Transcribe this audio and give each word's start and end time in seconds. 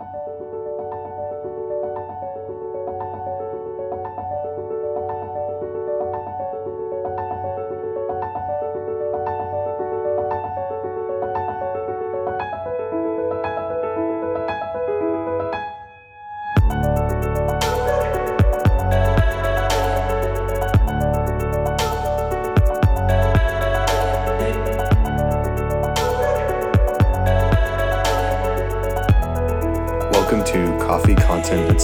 you 0.00 0.47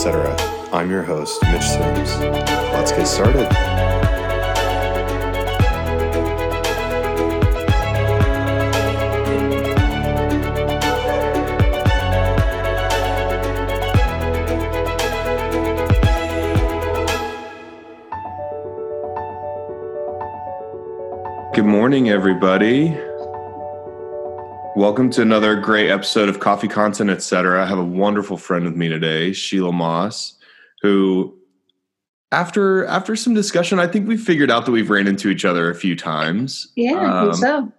I'm 0.07 0.91
your 0.91 1.03
host, 1.03 1.43
Mitch 1.45 1.63
Sims. 1.63 2.19
Let's 2.19 2.93
get 2.93 3.07
started. 3.07 3.49
Good 21.55 21.65
morning, 21.65 22.11
everybody. 22.11 22.95
Welcome 24.77 25.09
to 25.11 25.23
another 25.23 25.55
great 25.55 25.89
episode 25.89 26.29
of 26.29 26.41
Coffee 26.41 26.67
Content, 26.67 27.09
etc. 27.09 27.63
I 27.63 27.67
have 27.67 27.79
a 27.79 27.85
wonderful 27.85 28.37
friend 28.37 28.65
with 28.65 28.75
me 28.75 28.89
today, 28.89 29.33
Sheila 29.33 29.71
Moss, 29.71 30.37
who 30.83 31.33
after 32.33 32.85
after 32.87 33.15
some 33.15 33.35
discussion, 33.35 33.79
I 33.79 33.87
think 33.87 34.09
we 34.09 34.17
figured 34.17 34.51
out 34.51 34.67
that 34.67 34.73
we've 34.73 34.91
ran 34.91 35.07
into 35.07 35.29
each 35.29 35.45
other 35.45 35.71
a 35.71 35.77
few 35.77 35.95
times. 35.95 36.73
Yeah, 36.75 36.95
um, 36.95 37.05
I 37.05 37.21
think 37.21 37.35
um, 37.35 37.35
so. 37.35 37.73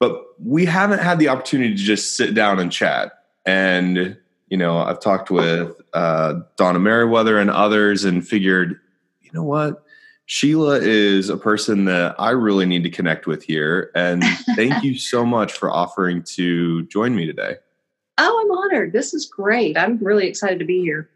But 0.00 0.24
we 0.44 0.64
haven't 0.64 0.98
had 0.98 1.20
the 1.20 1.28
opportunity 1.28 1.76
to 1.76 1.80
just 1.80 2.16
sit 2.16 2.34
down 2.34 2.58
and 2.58 2.72
chat. 2.72 3.12
And 3.46 4.16
you 4.48 4.56
know, 4.56 4.78
I've 4.78 4.98
talked 4.98 5.30
with 5.30 5.80
uh, 5.92 6.40
Donna 6.56 6.80
Merriweather 6.80 7.38
and 7.38 7.50
others, 7.50 8.04
and 8.04 8.26
figured, 8.26 8.80
you 9.20 9.30
know 9.32 9.44
what, 9.44 9.84
Sheila 10.26 10.80
is 10.80 11.28
a 11.28 11.36
person 11.36 11.84
that 11.86 12.14
I 12.18 12.30
really 12.30 12.66
need 12.66 12.84
to 12.84 12.90
connect 12.90 13.26
with 13.26 13.42
here. 13.42 13.90
And 13.94 14.22
thank 14.56 14.82
you 14.82 14.96
so 14.96 15.26
much 15.26 15.52
for 15.52 15.70
offering 15.70 16.22
to 16.34 16.84
join 16.86 17.14
me 17.14 17.26
today. 17.26 17.56
Oh, 18.18 18.40
I'm 18.42 18.58
honored. 18.58 18.92
This 18.92 19.14
is 19.14 19.26
great. 19.26 19.76
I'm 19.76 19.98
really 19.98 20.26
excited 20.26 20.58
to 20.58 20.64
be 20.64 20.80
here. 20.80 21.08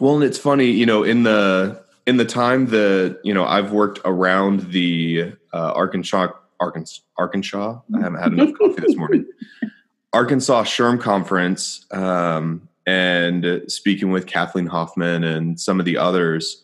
Well, 0.00 0.16
and 0.16 0.24
it's 0.24 0.38
funny, 0.38 0.70
you 0.70 0.86
know, 0.86 1.02
in 1.02 1.22
the 1.22 1.82
in 2.06 2.18
the 2.18 2.24
time 2.24 2.66
that 2.66 3.20
you 3.24 3.34
know 3.34 3.44
I've 3.44 3.72
worked 3.72 4.00
around 4.04 4.70
the 4.70 5.32
uh, 5.52 5.72
Arkansas 5.72 6.28
Arkansas 6.60 7.02
Arkansas. 7.16 7.80
I 7.94 8.00
haven't 8.00 8.20
had 8.20 8.32
enough 8.32 8.50
coffee 8.58 8.80
this 8.80 8.96
morning. 8.96 9.26
Arkansas 10.12 10.64
SHRM 10.64 11.00
conference 11.00 11.86
um, 11.90 12.68
and 12.86 13.62
speaking 13.68 14.10
with 14.10 14.26
Kathleen 14.26 14.66
Hoffman 14.66 15.22
and 15.24 15.60
some 15.60 15.78
of 15.78 15.86
the 15.86 15.98
others 15.98 16.62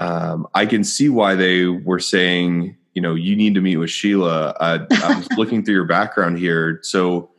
um, 0.00 0.48
I 0.54 0.66
can 0.66 0.82
see 0.82 1.08
why 1.08 1.36
they 1.36 1.66
were 1.66 2.00
saying, 2.00 2.76
you 2.94 3.02
know, 3.02 3.14
you 3.14 3.36
need 3.36 3.54
to 3.54 3.60
meet 3.60 3.76
with 3.76 3.90
Sheila. 3.90 4.56
I, 4.58 4.80
I 5.04 5.16
was 5.16 5.28
looking 5.36 5.64
through 5.64 5.74
your 5.74 5.84
background 5.84 6.38
here. 6.38 6.80
So 6.82 7.30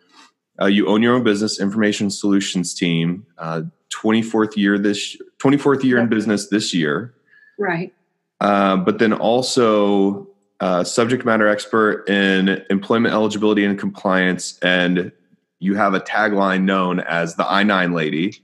uh, 0.61 0.67
you 0.67 0.87
own 0.87 1.01
your 1.01 1.15
own 1.15 1.23
business, 1.23 1.59
information 1.59 2.09
solutions 2.09 2.73
team. 2.73 3.25
Uh, 3.37 3.63
24th 3.91 4.55
year 4.55 4.77
this 4.77 5.17
24th 5.39 5.83
year 5.83 5.97
in 5.97 6.07
business 6.07 6.47
this 6.47 6.73
year. 6.73 7.13
Right. 7.59 7.93
Uh, 8.39 8.77
but 8.77 8.99
then 8.99 9.13
also 9.13 10.27
uh, 10.59 10.83
subject 10.83 11.25
matter 11.25 11.47
expert 11.47 12.07
in 12.07 12.63
employment 12.69 13.13
eligibility 13.13 13.65
and 13.65 13.77
compliance, 13.77 14.57
and 14.61 15.11
you 15.59 15.75
have 15.75 15.93
a 15.93 15.99
tagline 15.99 16.63
known 16.63 16.99
as 17.01 17.35
the 17.35 17.51
I 17.51 17.63
nine 17.63 17.93
lady. 17.93 18.41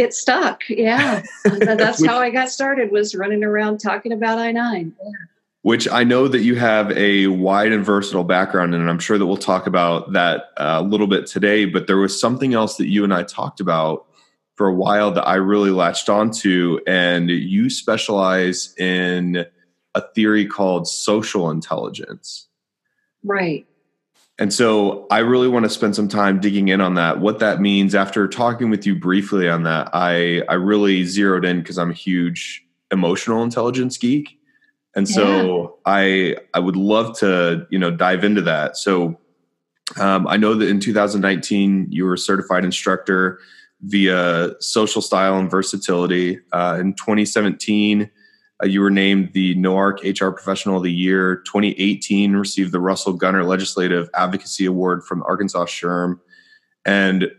It 0.00 0.14
stuck. 0.14 0.62
Yeah. 0.68 1.22
That's 1.44 2.00
Which, 2.00 2.08
how 2.08 2.18
I 2.18 2.30
got 2.30 2.48
started 2.48 2.90
was 2.90 3.14
running 3.14 3.44
around 3.44 3.80
talking 3.80 4.12
about 4.12 4.38
I-9. 4.38 4.92
Yeah. 4.98 5.10
Which 5.60 5.86
I 5.90 6.04
know 6.04 6.26
that 6.26 6.40
you 6.40 6.54
have 6.54 6.90
a 6.92 7.26
wide 7.26 7.72
and 7.72 7.84
versatile 7.84 8.24
background, 8.24 8.74
and 8.74 8.88
I'm 8.88 8.98
sure 8.98 9.18
that 9.18 9.26
we'll 9.26 9.36
talk 9.36 9.66
about 9.66 10.14
that 10.14 10.44
uh, 10.56 10.78
a 10.80 10.82
little 10.82 11.06
bit 11.06 11.26
today. 11.26 11.66
But 11.66 11.86
there 11.86 11.98
was 11.98 12.18
something 12.18 12.54
else 12.54 12.78
that 12.78 12.86
you 12.86 13.04
and 13.04 13.12
I 13.12 13.24
talked 13.24 13.60
about 13.60 14.06
for 14.54 14.68
a 14.68 14.74
while 14.74 15.10
that 15.10 15.28
I 15.28 15.34
really 15.34 15.70
latched 15.70 16.08
onto, 16.08 16.78
and 16.86 17.28
you 17.28 17.68
specialize 17.68 18.74
in 18.78 19.44
a 19.94 20.00
theory 20.14 20.46
called 20.46 20.88
social 20.88 21.50
intelligence. 21.50 22.48
Right. 23.22 23.66
And 24.40 24.54
so 24.54 25.06
I 25.10 25.18
really 25.18 25.48
want 25.48 25.66
to 25.66 25.68
spend 25.68 25.94
some 25.94 26.08
time 26.08 26.40
digging 26.40 26.68
in 26.68 26.80
on 26.80 26.94
that, 26.94 27.20
what 27.20 27.40
that 27.40 27.60
means. 27.60 27.94
After 27.94 28.26
talking 28.26 28.70
with 28.70 28.86
you 28.86 28.94
briefly 28.94 29.50
on 29.50 29.64
that, 29.64 29.90
I, 29.92 30.40
I 30.48 30.54
really 30.54 31.04
zeroed 31.04 31.44
in 31.44 31.60
because 31.60 31.76
I'm 31.76 31.90
a 31.90 31.94
huge 31.94 32.64
emotional 32.90 33.42
intelligence 33.42 33.98
geek. 33.98 34.38
And 34.96 35.06
so 35.06 35.78
yeah. 35.86 35.92
I 35.92 36.36
I 36.54 36.58
would 36.58 36.74
love 36.74 37.18
to, 37.18 37.66
you 37.70 37.78
know, 37.78 37.90
dive 37.90 38.24
into 38.24 38.40
that. 38.42 38.76
So 38.78 39.20
um, 39.98 40.26
I 40.26 40.38
know 40.38 40.54
that 40.54 40.68
in 40.68 40.80
2019 40.80 41.88
you 41.90 42.06
were 42.06 42.14
a 42.14 42.18
certified 42.18 42.64
instructor 42.64 43.38
via 43.82 44.50
social 44.60 45.02
style 45.02 45.38
and 45.38 45.50
versatility. 45.50 46.40
Uh, 46.52 46.78
in 46.80 46.94
2017, 46.94 48.10
uh, 48.62 48.66
you 48.66 48.80
were 48.80 48.90
named 48.90 49.32
the 49.32 49.54
NOARC 49.56 50.20
HR 50.20 50.30
Professional 50.30 50.76
of 50.76 50.82
the 50.82 50.92
Year. 50.92 51.36
2018 51.46 52.34
received 52.34 52.72
the 52.72 52.80
Russell 52.80 53.12
Gunner 53.12 53.44
Legislative 53.44 54.10
Advocacy 54.14 54.66
Award 54.66 55.04
from 55.04 55.22
Arkansas 55.22 55.64
SHRM. 55.66 56.20
And 56.84 57.30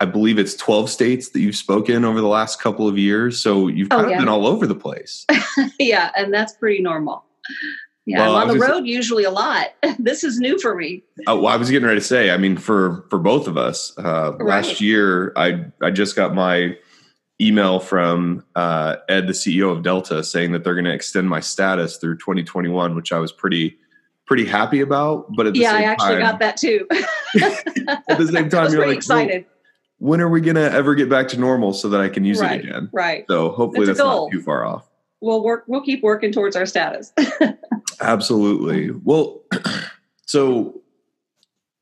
I 0.00 0.06
believe 0.06 0.38
it's 0.38 0.54
12 0.54 0.88
states 0.88 1.30
that 1.30 1.40
you've 1.40 1.56
spoken 1.56 2.04
over 2.04 2.20
the 2.20 2.28
last 2.28 2.60
couple 2.60 2.88
of 2.88 2.96
years. 2.98 3.40
So 3.40 3.68
you've 3.68 3.88
oh, 3.90 3.96
kind 3.96 4.06
oh, 4.06 4.08
yeah. 4.10 4.16
of 4.16 4.20
been 4.20 4.28
all 4.28 4.46
over 4.46 4.66
the 4.66 4.74
place. 4.74 5.26
yeah, 5.78 6.10
and 6.16 6.32
that's 6.32 6.54
pretty 6.54 6.82
normal. 6.82 7.24
Yeah, 8.06 8.20
well, 8.20 8.36
I'm 8.36 8.50
on 8.50 8.58
the 8.58 8.66
road 8.66 8.86
usually 8.86 9.24
a 9.24 9.30
lot. 9.30 9.68
this 9.98 10.24
is 10.24 10.38
new 10.38 10.58
for 10.58 10.74
me. 10.74 11.04
Oh, 11.26 11.36
well, 11.42 11.52
I 11.52 11.56
was 11.56 11.70
getting 11.70 11.86
ready 11.86 12.00
to 12.00 12.06
say, 12.06 12.30
I 12.30 12.38
mean, 12.38 12.56
for 12.56 13.04
for 13.10 13.18
both 13.18 13.46
of 13.46 13.56
us, 13.58 13.92
uh, 13.98 14.32
right. 14.32 14.40
last 14.40 14.80
year 14.80 15.32
I 15.36 15.66
I 15.82 15.90
just 15.90 16.16
got 16.16 16.34
my 16.34 16.76
email 17.40 17.80
from 17.80 18.44
uh, 18.54 18.96
Ed, 19.08 19.26
the 19.26 19.32
CEO 19.32 19.72
of 19.72 19.82
Delta, 19.82 20.22
saying 20.22 20.52
that 20.52 20.64
they're 20.64 20.74
going 20.74 20.84
to 20.84 20.92
extend 20.92 21.28
my 21.28 21.40
status 21.40 21.96
through 21.96 22.18
2021, 22.18 22.94
which 22.94 23.12
I 23.12 23.18
was 23.18 23.32
pretty 23.32 23.78
pretty 24.26 24.44
happy 24.44 24.80
about. 24.80 25.26
But 25.34 25.46
at 25.46 25.54
the 25.54 25.60
yeah, 25.60 25.74
I 25.74 25.82
actually 25.82 26.16
time, 26.16 26.20
got 26.20 26.38
that 26.38 26.56
too. 26.56 26.86
at 27.40 28.18
the 28.18 28.28
same 28.32 28.48
time, 28.48 28.72
you're 28.72 28.86
like 28.86 28.96
excited. 28.96 29.44
Well, 29.44 29.56
when 30.00 30.20
are 30.22 30.28
we 30.28 30.40
going 30.40 30.56
to 30.56 30.72
ever 30.72 30.94
get 30.94 31.10
back 31.10 31.28
to 31.28 31.38
normal 31.38 31.74
so 31.74 31.88
that 31.90 32.00
I 32.00 32.08
can 32.08 32.24
use 32.24 32.40
right, 32.40 32.60
it 32.60 32.68
again? 32.68 32.88
Right. 32.90 33.26
So 33.28 33.50
hopefully 33.50 33.86
that's, 33.86 33.98
that's 33.98 34.06
not 34.06 34.30
too 34.32 34.40
far 34.40 34.64
off. 34.64 34.88
We'll 35.20 35.44
work. 35.44 35.64
We'll 35.66 35.82
keep 35.82 36.02
working 36.02 36.32
towards 36.32 36.56
our 36.56 36.64
status. 36.64 37.12
Absolutely. 38.00 38.92
Well, 39.04 39.42
so 40.26 40.80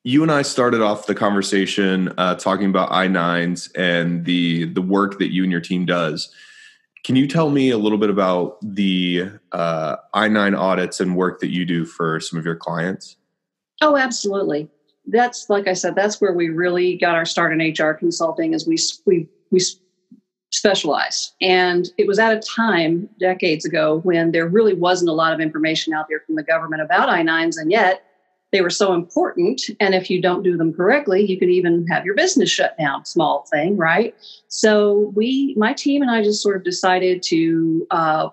you 0.09 0.23
and 0.23 0.33
I 0.33 0.41
started 0.41 0.81
off 0.81 1.05
the 1.05 1.15
conversation 1.15 2.15
uh, 2.17 2.35
talking 2.35 2.71
about 2.71 2.91
I 2.91 3.09
nines 3.09 3.71
and 3.73 4.25
the 4.25 4.65
the 4.65 4.81
work 4.81 5.19
that 5.19 5.35
you 5.35 5.43
and 5.43 5.53
your 5.53 5.61
team 5.61 5.85
does. 5.85 6.35
Can 7.05 7.15
you 7.15 7.29
tell 7.29 7.51
me 7.51 7.69
a 7.69 7.77
little 7.77 7.99
bit 7.99 8.09
about 8.09 8.57
the 8.63 9.33
uh, 9.53 9.97
I 10.15 10.29
nine 10.29 10.55
audits 10.55 10.99
and 11.01 11.15
work 11.15 11.41
that 11.41 11.51
you 11.51 11.67
do 11.67 11.85
for 11.85 12.21
some 12.21 12.39
of 12.39 12.47
your 12.47 12.57
clients? 12.57 13.17
Oh, 13.83 13.99
absolutely. 13.99 14.71
That's 15.07 15.51
like 15.51 15.69
I 15.69 15.75
said. 15.75 15.95
That's 15.95 16.23
where 16.23 16.33
we 16.33 16.49
really 16.49 16.97
got 16.97 17.15
our 17.15 17.27
start 17.27 17.53
in 17.53 17.61
HR 17.61 17.93
consulting. 17.93 18.55
As 18.55 18.67
we 18.67 18.79
we 19.05 19.29
we 19.51 19.61
specialize, 20.51 21.34
and 21.43 21.87
it 21.99 22.07
was 22.07 22.19
at 22.19 22.34
a 22.34 22.41
time 22.41 23.11
decades 23.21 23.66
ago 23.66 24.01
when 24.04 24.33
there 24.33 24.49
really 24.49 24.72
wasn't 24.72 25.11
a 25.11 25.15
lot 25.15 25.34
of 25.34 25.41
information 25.41 25.93
out 25.93 26.07
there 26.09 26.21
from 26.21 26.37
the 26.37 26.43
government 26.43 26.81
about 26.81 27.11
I 27.11 27.22
nines, 27.22 27.59
and 27.59 27.71
yet 27.71 28.08
they 28.53 28.60
were 28.60 28.71
so 28.71 28.95
important. 28.95 29.62
And 29.80 29.95
if 29.95 30.10
you 30.10 30.22
don't 30.22 30.42
do 30.42 30.56
them 30.56 30.72
correctly, 30.72 31.24
you 31.24 31.39
could 31.39 31.50
even 31.50 31.86
have 31.89 32.04
your 32.04 32.15
business 32.15 32.50
shut 32.50 32.77
down. 32.78 33.04
Small 33.04 33.47
thing, 33.50 33.77
right? 33.77 34.15
So 34.48 35.12
we, 35.15 35.54
my 35.56 35.72
team 35.72 36.03
and 36.03 36.10
I 36.10 36.22
just 36.22 36.42
sort 36.42 36.56
of 36.56 36.65
decided 36.65 37.22
to, 37.24 37.86
uh, 37.91 38.28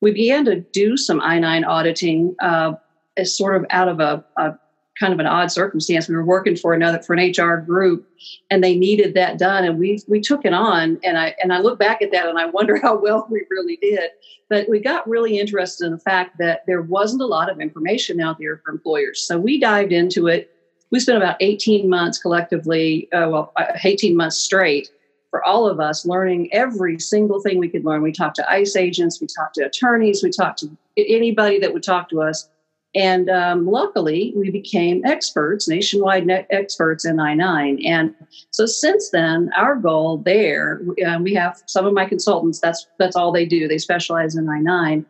we 0.00 0.12
began 0.12 0.44
to 0.46 0.60
do 0.60 0.96
some 0.96 1.20
I 1.20 1.38
9 1.38 1.64
auditing 1.64 2.34
uh, 2.42 2.72
as 3.16 3.36
sort 3.36 3.56
of 3.56 3.64
out 3.70 3.88
of 3.88 4.00
a, 4.00 4.24
a 4.36 4.58
kind 4.98 5.12
of 5.12 5.18
an 5.18 5.26
odd 5.26 5.50
circumstance. 5.50 6.08
We 6.08 6.14
were 6.14 6.24
working 6.24 6.56
for 6.56 6.72
another 6.72 7.02
for 7.02 7.14
an 7.14 7.30
HR 7.30 7.56
group, 7.56 8.08
and 8.50 8.62
they 8.62 8.76
needed 8.76 9.14
that 9.14 9.38
done, 9.38 9.64
and 9.64 9.78
we 9.78 10.02
we 10.08 10.20
took 10.20 10.44
it 10.44 10.52
on. 10.52 10.98
And 11.04 11.18
I 11.18 11.34
and 11.42 11.52
I 11.52 11.60
look 11.60 11.78
back 11.78 12.02
at 12.02 12.12
that, 12.12 12.28
and 12.28 12.38
I 12.38 12.46
wonder 12.46 12.78
how 12.82 12.96
well 12.96 13.26
we 13.30 13.44
really 13.50 13.76
did. 13.76 14.10
But 14.48 14.68
we 14.68 14.80
got 14.80 15.08
really 15.08 15.38
interested 15.38 15.86
in 15.86 15.92
the 15.92 15.98
fact 15.98 16.38
that 16.38 16.64
there 16.66 16.82
wasn't 16.82 17.22
a 17.22 17.26
lot 17.26 17.50
of 17.50 17.60
information 17.60 18.20
out 18.20 18.38
there 18.38 18.60
for 18.64 18.72
employers, 18.72 19.26
so 19.26 19.38
we 19.38 19.58
dived 19.58 19.92
into 19.92 20.28
it. 20.28 20.50
we 20.90 21.00
spent 21.00 21.18
about 21.18 21.36
18 21.40 21.88
months 21.88 22.18
collectively, 22.18 23.10
uh, 23.12 23.28
well, 23.28 23.52
uh, 23.56 23.72
18 23.82 24.16
months 24.16 24.36
straight 24.36 24.90
for 25.34 25.42
all 25.44 25.66
of 25.68 25.80
us 25.80 26.06
learning 26.06 26.48
every 26.52 26.96
single 27.00 27.40
thing 27.40 27.58
we 27.58 27.68
could 27.68 27.84
learn. 27.84 28.02
We 28.02 28.12
talked 28.12 28.36
to 28.36 28.48
ICE 28.48 28.76
agents, 28.76 29.20
we 29.20 29.26
talked 29.26 29.56
to 29.56 29.64
attorneys, 29.64 30.22
we 30.22 30.30
talked 30.30 30.60
to 30.60 30.70
anybody 30.96 31.58
that 31.58 31.72
would 31.72 31.82
talk 31.82 32.08
to 32.10 32.22
us. 32.22 32.48
And 32.94 33.28
um, 33.28 33.66
luckily, 33.66 34.32
we 34.36 34.50
became 34.50 35.04
experts, 35.04 35.68
nationwide 35.68 36.30
experts 36.50 37.04
in 37.04 37.18
I 37.18 37.34
9. 37.34 37.84
And 37.84 38.14
so 38.50 38.66
since 38.66 39.10
then, 39.10 39.50
our 39.56 39.74
goal 39.74 40.18
there, 40.18 40.80
uh, 41.04 41.18
we 41.20 41.34
have 41.34 41.60
some 41.66 41.86
of 41.86 41.92
my 41.92 42.04
consultants, 42.04 42.60
that's, 42.60 42.86
that's 42.98 43.16
all 43.16 43.32
they 43.32 43.46
do. 43.46 43.66
They 43.66 43.78
specialize 43.78 44.36
in 44.36 44.48
I 44.48 44.60
9. 44.60 45.04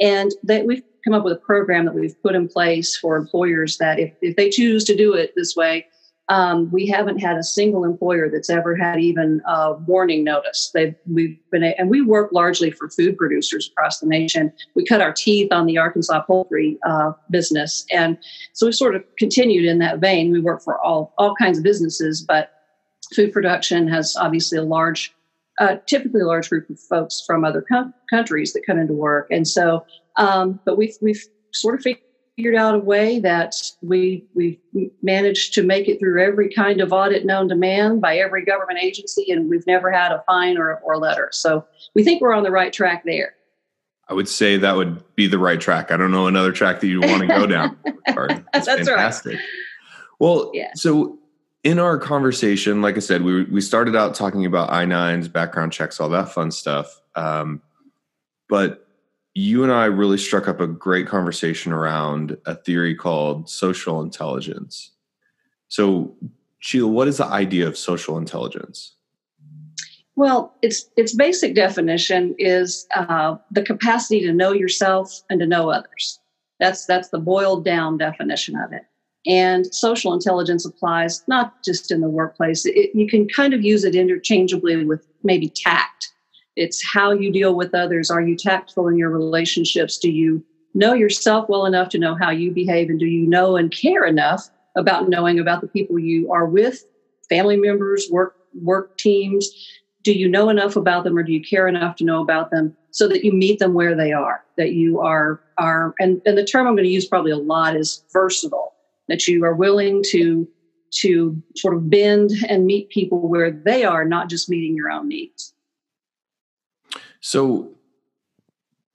And 0.00 0.32
that 0.42 0.66
we've 0.66 0.82
come 1.04 1.14
up 1.14 1.22
with 1.22 1.34
a 1.34 1.40
program 1.40 1.84
that 1.84 1.94
we've 1.94 2.20
put 2.20 2.34
in 2.34 2.48
place 2.48 2.96
for 2.96 3.16
employers 3.16 3.78
that 3.78 4.00
if, 4.00 4.12
if 4.20 4.34
they 4.34 4.50
choose 4.50 4.82
to 4.84 4.96
do 4.96 5.14
it 5.14 5.34
this 5.36 5.54
way, 5.54 5.86
um, 6.28 6.70
we 6.70 6.86
haven't 6.86 7.18
had 7.18 7.36
a 7.36 7.42
single 7.42 7.84
employer 7.84 8.30
that's 8.30 8.48
ever 8.48 8.74
had 8.74 8.98
even 8.98 9.42
a 9.46 9.74
warning 9.74 10.24
notice. 10.24 10.70
They've 10.72 10.94
we've 11.06 11.38
been 11.50 11.64
and 11.64 11.90
we 11.90 12.00
work 12.00 12.32
largely 12.32 12.70
for 12.70 12.88
food 12.88 13.18
producers 13.18 13.70
across 13.70 14.00
the 14.00 14.06
nation. 14.06 14.52
We 14.74 14.86
cut 14.86 15.02
our 15.02 15.12
teeth 15.12 15.52
on 15.52 15.66
the 15.66 15.76
Arkansas 15.76 16.22
poultry 16.22 16.78
uh, 16.86 17.12
business, 17.30 17.84
and 17.92 18.16
so 18.54 18.66
we 18.66 18.72
sort 18.72 18.94
of 18.94 19.04
continued 19.18 19.66
in 19.66 19.78
that 19.80 19.98
vein. 19.98 20.32
We 20.32 20.40
work 20.40 20.62
for 20.62 20.82
all 20.82 21.12
all 21.18 21.34
kinds 21.34 21.58
of 21.58 21.64
businesses, 21.64 22.22
but 22.22 22.52
food 23.14 23.32
production 23.32 23.86
has 23.88 24.16
obviously 24.16 24.56
a 24.56 24.62
large, 24.62 25.14
uh, 25.60 25.76
typically 25.86 26.22
a 26.22 26.26
large 26.26 26.48
group 26.48 26.70
of 26.70 26.80
folks 26.80 27.22
from 27.26 27.44
other 27.44 27.60
com- 27.60 27.92
countries 28.08 28.54
that 28.54 28.64
come 28.66 28.78
into 28.78 28.94
work, 28.94 29.26
and 29.30 29.46
so. 29.46 29.84
Um, 30.16 30.60
but 30.64 30.78
we've 30.78 30.94
we've 31.02 31.24
sort 31.52 31.74
of 31.74 31.82
figured 31.82 32.04
figured 32.36 32.56
out 32.56 32.74
a 32.74 32.78
way 32.78 33.20
that 33.20 33.54
we 33.82 34.24
we 34.34 34.60
managed 35.02 35.54
to 35.54 35.62
make 35.62 35.88
it 35.88 35.98
through 35.98 36.22
every 36.22 36.52
kind 36.52 36.80
of 36.80 36.92
audit 36.92 37.24
known 37.24 37.48
to 37.48 37.54
man 37.54 38.00
by 38.00 38.16
every 38.16 38.44
government 38.44 38.78
agency, 38.80 39.30
and 39.30 39.48
we've 39.48 39.66
never 39.66 39.90
had 39.92 40.12
a 40.12 40.22
fine 40.26 40.58
or, 40.58 40.76
or 40.78 40.96
letter. 40.98 41.28
So 41.32 41.64
we 41.94 42.02
think 42.02 42.20
we're 42.20 42.34
on 42.34 42.42
the 42.42 42.50
right 42.50 42.72
track 42.72 43.04
there. 43.04 43.34
I 44.08 44.14
would 44.14 44.28
say 44.28 44.58
that 44.58 44.76
would 44.76 45.02
be 45.14 45.26
the 45.26 45.38
right 45.38 45.60
track. 45.60 45.90
I 45.90 45.96
don't 45.96 46.10
know 46.10 46.26
another 46.26 46.52
track 46.52 46.80
that 46.80 46.88
you 46.88 47.00
want 47.00 47.22
to 47.22 47.26
go 47.26 47.46
down. 47.46 47.78
That's, 48.06 48.66
That's 48.66 48.88
fantastic. 48.88 49.36
Right. 49.36 49.44
Well, 50.18 50.50
yeah. 50.52 50.72
so 50.74 51.18
in 51.62 51.78
our 51.78 51.98
conversation, 51.98 52.82
like 52.82 52.96
I 52.96 53.00
said, 53.00 53.22
we 53.22 53.44
we 53.44 53.60
started 53.60 53.96
out 53.96 54.14
talking 54.14 54.44
about 54.44 54.70
I 54.70 54.84
nines, 54.84 55.28
background 55.28 55.72
checks, 55.72 56.00
all 56.00 56.10
that 56.10 56.30
fun 56.30 56.50
stuff. 56.50 57.00
Um, 57.14 57.62
but 58.48 58.83
you 59.34 59.64
and 59.64 59.72
I 59.72 59.86
really 59.86 60.18
struck 60.18 60.46
up 60.46 60.60
a 60.60 60.66
great 60.66 61.08
conversation 61.08 61.72
around 61.72 62.36
a 62.46 62.54
theory 62.54 62.94
called 62.94 63.48
social 63.50 64.00
intelligence. 64.00 64.92
So, 65.68 66.14
Sheila, 66.60 66.88
what 66.88 67.08
is 67.08 67.18
the 67.18 67.26
idea 67.26 67.66
of 67.66 67.76
social 67.76 68.16
intelligence? 68.16 68.94
Well, 70.16 70.54
its 70.62 70.88
its 70.96 71.14
basic 71.14 71.56
definition 71.56 72.36
is 72.38 72.86
uh, 72.94 73.36
the 73.50 73.62
capacity 73.62 74.20
to 74.20 74.32
know 74.32 74.52
yourself 74.52 75.22
and 75.28 75.40
to 75.40 75.46
know 75.46 75.70
others. 75.70 76.20
That's 76.60 76.86
that's 76.86 77.08
the 77.08 77.18
boiled 77.18 77.64
down 77.64 77.98
definition 77.98 78.56
of 78.56 78.72
it. 78.72 78.82
And 79.26 79.66
social 79.74 80.12
intelligence 80.12 80.64
applies 80.64 81.24
not 81.26 81.64
just 81.64 81.90
in 81.90 82.00
the 82.00 82.08
workplace. 82.08 82.64
It, 82.64 82.94
you 82.94 83.08
can 83.08 83.26
kind 83.28 83.54
of 83.54 83.64
use 83.64 83.82
it 83.82 83.96
interchangeably 83.96 84.84
with 84.84 85.04
maybe 85.24 85.48
tact 85.48 86.13
it's 86.56 86.84
how 86.84 87.10
you 87.12 87.32
deal 87.32 87.54
with 87.54 87.74
others. 87.74 88.10
Are 88.10 88.20
you 88.20 88.36
tactful 88.36 88.88
in 88.88 88.96
your 88.96 89.10
relationships? 89.10 89.98
Do 89.98 90.10
you 90.10 90.44
know 90.74 90.92
yourself 90.92 91.48
well 91.48 91.66
enough 91.66 91.88
to 91.90 91.98
know 91.98 92.14
how 92.14 92.30
you 92.30 92.52
behave? 92.52 92.88
And 92.88 92.98
do 92.98 93.06
you 93.06 93.26
know 93.26 93.56
and 93.56 93.70
care 93.70 94.04
enough 94.04 94.48
about 94.76 95.08
knowing 95.08 95.38
about 95.38 95.60
the 95.60 95.68
people 95.68 95.98
you 95.98 96.30
are 96.32 96.46
with, 96.46 96.84
family 97.28 97.56
members, 97.56 98.08
work 98.10 98.36
work 98.62 98.96
teams? 98.98 99.50
Do 100.02 100.12
you 100.12 100.28
know 100.28 100.48
enough 100.48 100.76
about 100.76 101.04
them 101.04 101.16
or 101.16 101.22
do 101.22 101.32
you 101.32 101.42
care 101.42 101.66
enough 101.66 101.96
to 101.96 102.04
know 102.04 102.22
about 102.22 102.50
them 102.50 102.76
so 102.90 103.08
that 103.08 103.24
you 103.24 103.32
meet 103.32 103.58
them 103.58 103.74
where 103.74 103.96
they 103.96 104.12
are? 104.12 104.44
That 104.56 104.72
you 104.72 105.00
are 105.00 105.40
are 105.58 105.94
and, 105.98 106.20
and 106.26 106.36
the 106.36 106.44
term 106.44 106.66
I'm 106.66 106.74
going 106.74 106.84
to 106.84 106.90
use 106.90 107.06
probably 107.06 107.30
a 107.30 107.36
lot 107.36 107.76
is 107.76 108.04
versatile, 108.12 108.74
that 109.08 109.26
you 109.26 109.44
are 109.44 109.54
willing 109.54 110.04
to 110.10 110.48
to 110.98 111.42
sort 111.56 111.74
of 111.74 111.90
bend 111.90 112.30
and 112.48 112.66
meet 112.66 112.88
people 112.90 113.28
where 113.28 113.50
they 113.50 113.82
are, 113.82 114.04
not 114.04 114.28
just 114.28 114.48
meeting 114.48 114.76
your 114.76 114.90
own 114.90 115.08
needs. 115.08 115.53
So 117.26 117.70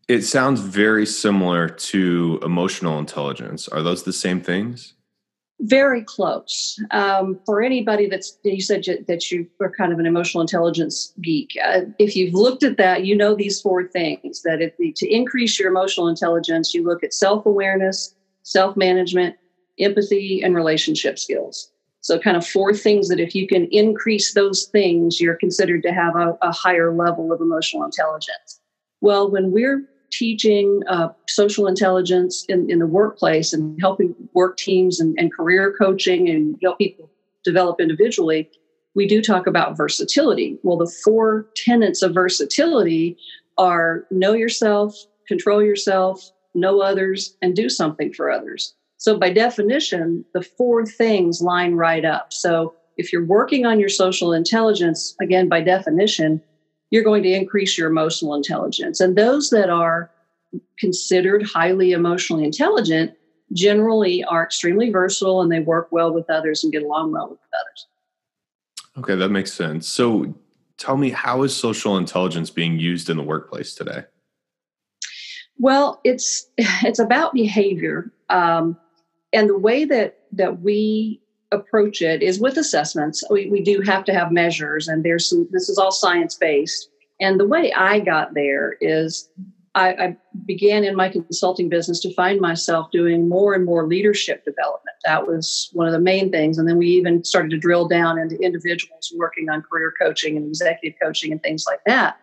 it 0.08 0.22
sounds 0.22 0.62
very 0.62 1.08
similar 1.08 1.68
to 1.68 2.40
emotional 2.44 3.00
intelligence. 3.00 3.68
Are 3.68 3.82
those 3.82 4.04
the 4.04 4.14
same 4.14 4.40
things? 4.40 4.94
Very 5.62 6.04
close. 6.04 6.80
Um, 6.92 7.40
for 7.48 7.64
anybody 7.64 8.08
that's, 8.08 8.38
you 8.44 8.62
said 8.62 8.86
that 9.08 9.32
you 9.32 9.48
are 9.60 9.72
kind 9.72 9.92
of 9.92 9.98
an 9.98 10.06
emotional 10.06 10.42
intelligence 10.42 11.12
geek. 11.20 11.58
Uh, 11.66 11.82
if 11.98 12.16
you've 12.16 12.36
looked 12.36 12.62
at 12.62 12.78
that, 12.78 13.04
you 13.04 13.18
know 13.18 13.34
these 13.34 13.62
four 13.62 13.88
things 13.88 14.44
that 14.44 14.62
if 14.62 14.74
to 14.98 15.12
increase 15.12 15.60
your 15.60 15.70
emotional 15.70 16.08
intelligence, 16.08 16.72
you 16.72 16.84
look 16.84 17.04
at 17.04 17.16
self 17.16 17.48
awareness, 17.48 18.14
self 18.44 18.78
management, 18.78 19.38
empathy, 19.80 20.44
and 20.44 20.54
relationship 20.54 21.18
skills. 21.18 21.72
So, 22.02 22.18
kind 22.18 22.38
of 22.38 22.48
four 22.48 22.74
things 22.74 23.10
that 23.10 23.20
if 23.20 23.36
you 23.36 23.48
can 23.48 23.68
increase 23.72 24.34
those 24.34 24.66
things, 24.66 25.20
you're 25.20 25.36
considered 25.36 25.84
to 25.84 25.92
have 25.92 26.16
a, 26.16 26.38
a 26.42 26.52
higher 26.52 26.94
level 26.94 27.32
of 27.32 27.42
emotional 27.42 27.84
intelligence. 27.84 28.62
Well, 29.02 29.30
when 29.30 29.52
we're 29.52 29.84
teaching 30.12 30.82
uh, 30.88 31.10
social 31.28 31.68
intelligence 31.68 32.46
in, 32.50 32.70
in 32.70 32.80
the 32.80 32.88
workplace 32.88 33.54
and 33.54 33.80
helping 33.80 34.16
work 34.34 34.58
teams 34.58 35.00
and, 35.00 35.16
and 35.20 35.34
career 35.34 35.76
coaching 35.78 36.30
and 36.30 36.58
help 36.62 36.78
people 36.78 37.10
develop 37.44 37.80
individually, 37.80 38.50
we 38.96 39.08
do 39.08 39.22
talk 39.22 39.48
about 39.48 39.78
versatility. 39.78 40.58
Well, 40.64 40.78
the 40.78 40.92
four 41.04 41.48
tenets 41.56 42.02
of 42.02 42.14
versatility 42.14 43.18
are 43.58 44.06
know 44.10 44.34
yourself, 44.34 44.96
control 45.28 45.64
yourself, 45.64 46.32
know 46.56 46.82
others, 46.82 47.38
and 47.42 47.56
do 47.56 47.70
something 47.70 48.14
for 48.14 48.32
others. 48.32 48.74
So, 49.00 49.18
by 49.18 49.32
definition, 49.32 50.26
the 50.34 50.42
four 50.42 50.86
things 50.86 51.42
line 51.42 51.76
right 51.76 52.04
up. 52.04 52.34
So, 52.34 52.76
if 52.98 53.14
you're 53.14 53.26
working 53.26 53.66
on 53.66 53.80
your 53.80 53.88
social 53.88 54.34
intelligence, 54.34 55.16
again, 55.22 55.48
by 55.48 55.62
definition, 55.62 56.42
you're 56.92 57.04
going 57.04 57.24
to 57.24 57.32
increase 57.32 57.78
your 57.78 57.90
emotional 57.90 58.36
intelligence. 58.36 59.00
And 59.00 59.18
those 59.18 59.52
that 59.52 59.70
are 59.70 60.12
considered 60.78 61.44
highly 61.44 61.94
emotionally 61.94 62.44
intelligent 62.44 63.14
generally 63.54 64.22
are 64.26 64.44
extremely 64.44 64.90
versatile 64.90 65.42
and 65.42 65.50
they 65.50 65.62
work 65.62 65.88
well 65.92 66.14
with 66.14 66.30
others 66.30 66.66
and 66.66 66.74
get 66.74 66.84
along 66.84 67.14
well 67.14 67.30
with 67.30 67.40
others. 67.54 67.88
Okay, 68.98 69.16
that 69.16 69.30
makes 69.30 69.54
sense. 69.54 69.88
So, 69.88 70.36
tell 70.78 70.98
me, 70.98 71.12
how 71.12 71.44
is 71.44 71.56
social 71.56 71.96
intelligence 71.96 72.50
being 72.50 72.78
used 72.78 73.10
in 73.10 73.16
the 73.16 73.24
workplace 73.24 73.76
today? 73.76 74.04
Well, 75.58 76.02
it's 76.04 76.48
it's 76.58 77.00
about 77.00 77.34
behavior. 77.34 78.12
Um, 78.28 78.78
and 79.34 79.50
the 79.50 79.58
way 79.58 79.86
that 79.86 80.20
that 80.34 80.62
we 80.62 81.22
approach 81.52 82.02
it 82.02 82.22
is 82.22 82.40
with 82.40 82.58
assessments. 82.58 83.24
We, 83.30 83.50
we 83.50 83.62
do 83.62 83.82
have 83.82 84.04
to 84.06 84.14
have 84.14 84.32
measures, 84.32 84.88
and 84.88 85.04
there's 85.04 85.30
some. 85.30 85.48
This 85.52 85.70
is 85.70 85.78
all 85.78 85.92
science 85.92 86.36
based. 86.36 86.90
And 87.22 87.40
the 87.40 87.48
way 87.48 87.74
I 87.74 88.00
got 88.00 88.34
there 88.34 88.78
is 88.80 89.30
I, 89.76 89.90
I, 89.90 90.18
began 90.46 90.84
in 90.84 90.96
my 90.96 91.10
consulting 91.10 91.70
business 91.70 92.00
to 92.00 92.14
find 92.14 92.40
myself 92.40 92.90
doing 92.92 93.28
more 93.28 93.54
and 93.54 93.66
more 93.66 93.86
leadership 93.88 94.44
development. 94.46 94.96
That 95.06 95.28
was 95.28 95.70
one 95.74 95.86
of 95.86 95.94
the 95.94 96.00
main 96.00 96.32
things. 96.32 96.58
And 96.58 96.68
then 96.68 96.78
we 96.78 96.88
even 96.88 97.24
started 97.24 97.52
to 97.52 97.58
drill 97.58 97.88
down 97.88 98.18
into 98.18 98.38
individuals 98.38 99.14
working 99.18 99.50
on 99.50 99.62
career 99.62 99.94
coaching 100.00 100.38
and 100.38 100.48
executive 100.48 100.98
coaching 101.02 101.32
and 101.32 101.44
things 101.44 101.66
like 101.68 101.82
that. 101.86 102.20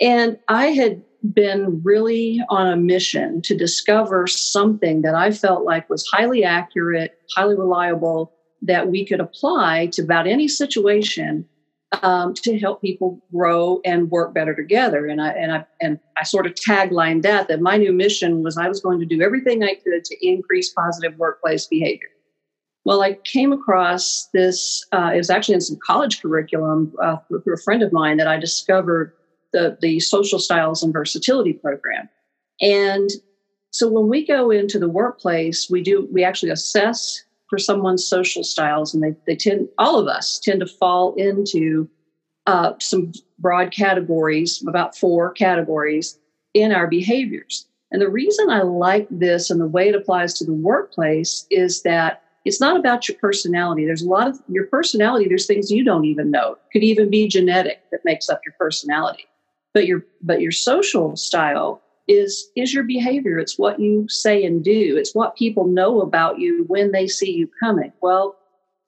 And 0.00 0.38
I 0.48 0.66
had 0.66 1.02
been 1.34 1.82
really 1.82 2.40
on 2.48 2.66
a 2.68 2.76
mission 2.76 3.42
to 3.42 3.56
discover 3.56 4.26
something 4.26 5.02
that 5.02 5.14
I 5.14 5.30
felt 5.30 5.64
like 5.64 5.90
was 5.90 6.06
highly 6.12 6.44
accurate, 6.44 7.18
highly 7.36 7.56
reliable, 7.56 8.32
that 8.62 8.88
we 8.88 9.06
could 9.06 9.20
apply 9.20 9.86
to 9.92 10.02
about 10.02 10.26
any 10.26 10.48
situation 10.48 11.46
um, 12.02 12.34
to 12.34 12.58
help 12.58 12.80
people 12.80 13.20
grow 13.32 13.80
and 13.84 14.10
work 14.10 14.32
better 14.32 14.54
together. 14.54 15.06
And 15.06 15.20
I 15.20 15.30
and 15.30 15.52
I 15.52 15.64
and 15.80 15.98
I 16.16 16.24
sort 16.24 16.46
of 16.46 16.54
taglined 16.54 17.22
that 17.22 17.48
that 17.48 17.60
my 17.60 17.76
new 17.76 17.92
mission 17.92 18.42
was 18.42 18.56
I 18.56 18.68
was 18.68 18.80
going 18.80 19.00
to 19.00 19.06
do 19.06 19.22
everything 19.22 19.62
I 19.62 19.74
could 19.74 20.04
to 20.04 20.26
increase 20.26 20.72
positive 20.72 21.16
workplace 21.18 21.66
behavior. 21.66 22.08
Well, 22.84 23.02
I 23.02 23.14
came 23.24 23.52
across 23.52 24.28
this. 24.32 24.86
Uh, 24.92 25.10
it 25.12 25.18
was 25.18 25.30
actually 25.30 25.56
in 25.56 25.60
some 25.60 25.78
college 25.84 26.22
curriculum 26.22 26.94
uh, 27.02 27.16
through 27.28 27.54
a 27.54 27.62
friend 27.62 27.82
of 27.82 27.92
mine 27.92 28.16
that 28.16 28.28
I 28.28 28.38
discovered 28.38 29.12
the, 29.52 29.76
the 29.80 30.00
social 30.00 30.38
styles 30.38 30.82
and 30.82 30.92
versatility 30.92 31.52
program. 31.52 32.08
And 32.60 33.10
so 33.70 33.88
when 33.88 34.08
we 34.08 34.26
go 34.26 34.50
into 34.50 34.78
the 34.78 34.88
workplace, 34.88 35.68
we 35.70 35.82
do 35.82 36.08
we 36.12 36.24
actually 36.24 36.50
assess 36.50 37.22
for 37.48 37.58
someone's 37.58 38.04
social 38.04 38.44
styles, 38.44 38.94
and 38.94 39.02
they, 39.02 39.14
they 39.26 39.36
tend 39.36 39.68
all 39.78 39.98
of 39.98 40.06
us 40.06 40.38
tend 40.42 40.60
to 40.60 40.66
fall 40.66 41.14
into 41.14 41.88
uh, 42.46 42.72
some 42.80 43.12
broad 43.38 43.72
categories, 43.72 44.62
about 44.66 44.96
four 44.96 45.32
categories 45.32 46.18
in 46.54 46.72
our 46.72 46.86
behaviors. 46.86 47.66
And 47.92 48.00
the 48.00 48.08
reason 48.08 48.50
I 48.50 48.62
like 48.62 49.08
this 49.10 49.50
and 49.50 49.60
the 49.60 49.66
way 49.66 49.88
it 49.88 49.94
applies 49.94 50.34
to 50.34 50.44
the 50.44 50.52
workplace 50.52 51.46
is 51.50 51.82
that 51.82 52.22
it's 52.44 52.60
not 52.60 52.78
about 52.78 53.08
your 53.08 53.18
personality. 53.18 53.84
There's 53.84 54.02
a 54.02 54.08
lot 54.08 54.28
of 54.28 54.40
your 54.48 54.66
personality, 54.66 55.26
there's 55.28 55.46
things 55.46 55.70
you 55.70 55.84
don't 55.84 56.04
even 56.04 56.30
know. 56.30 56.56
Could 56.72 56.84
even 56.84 57.10
be 57.10 57.28
genetic 57.28 57.82
that 57.90 58.04
makes 58.04 58.30
up 58.30 58.40
your 58.44 58.54
personality. 58.58 59.26
But 59.72 59.86
your 59.86 60.04
but 60.22 60.40
your 60.40 60.52
social 60.52 61.16
style 61.16 61.82
is 62.08 62.50
is 62.56 62.74
your 62.74 62.84
behavior. 62.84 63.38
It's 63.38 63.58
what 63.58 63.78
you 63.78 64.08
say 64.08 64.44
and 64.44 64.64
do. 64.64 64.96
It's 64.96 65.14
what 65.14 65.36
people 65.36 65.66
know 65.66 66.00
about 66.00 66.38
you 66.38 66.64
when 66.66 66.92
they 66.92 67.06
see 67.06 67.32
you 67.32 67.48
coming. 67.60 67.92
Well, 68.02 68.36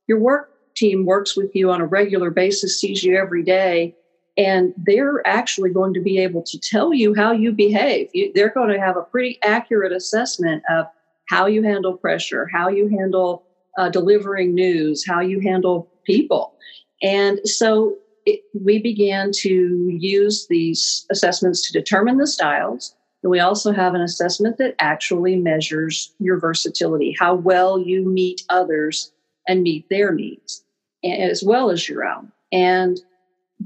your 0.08 0.18
work 0.18 0.50
team 0.74 1.04
works 1.06 1.36
with 1.36 1.54
you 1.54 1.70
on 1.70 1.80
a 1.80 1.86
regular 1.86 2.30
basis, 2.30 2.80
sees 2.80 3.04
you 3.04 3.16
every 3.16 3.42
day, 3.42 3.94
and 4.36 4.74
they're 4.76 5.26
actually 5.26 5.70
going 5.70 5.94
to 5.94 6.00
be 6.00 6.18
able 6.18 6.42
to 6.42 6.58
tell 6.58 6.92
you 6.92 7.14
how 7.14 7.32
you 7.32 7.52
behave. 7.52 8.08
You, 8.12 8.32
they're 8.34 8.52
going 8.52 8.70
to 8.70 8.80
have 8.80 8.96
a 8.96 9.02
pretty 9.02 9.38
accurate 9.44 9.92
assessment 9.92 10.62
of 10.70 10.86
how 11.28 11.46
you 11.46 11.62
handle 11.62 11.96
pressure, 11.96 12.48
how 12.52 12.68
you 12.68 12.88
handle 12.88 13.44
uh, 13.78 13.88
delivering 13.88 14.54
news, 14.54 15.06
how 15.06 15.20
you 15.20 15.40
handle 15.40 15.88
people. 16.04 16.54
And 17.02 17.40
so 17.44 17.96
it, 18.26 18.40
we 18.54 18.78
began 18.78 19.30
to 19.36 19.88
use 19.90 20.46
these 20.48 21.06
assessments 21.10 21.66
to 21.66 21.72
determine 21.72 22.18
the 22.18 22.26
styles. 22.26 22.94
And 23.22 23.30
we 23.30 23.40
also 23.40 23.72
have 23.72 23.94
an 23.94 24.00
assessment 24.00 24.58
that 24.58 24.74
actually 24.78 25.36
measures 25.36 26.12
your 26.18 26.38
versatility, 26.38 27.14
how 27.18 27.34
well 27.34 27.78
you 27.78 28.04
meet 28.04 28.42
others 28.48 29.12
and 29.46 29.62
meet 29.62 29.88
their 29.88 30.12
needs, 30.12 30.64
as 31.04 31.42
well 31.42 31.70
as 31.70 31.88
your 31.88 32.04
own. 32.04 32.32
And 32.52 33.00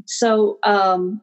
so 0.04 0.58
um, 0.62 1.20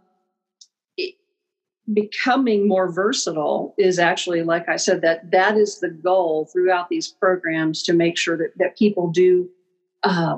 becoming 1.91 2.67
more 2.67 2.91
versatile 2.91 3.75
is 3.77 3.99
actually 3.99 4.41
like 4.41 4.69
i 4.69 4.77
said 4.77 5.01
that 5.01 5.29
that 5.31 5.57
is 5.57 5.79
the 5.79 5.89
goal 5.89 6.47
throughout 6.51 6.87
these 6.87 7.09
programs 7.09 7.83
to 7.83 7.91
make 7.91 8.17
sure 8.17 8.37
that, 8.37 8.53
that 8.57 8.77
people 8.77 9.11
do 9.11 9.49
uh, 10.03 10.37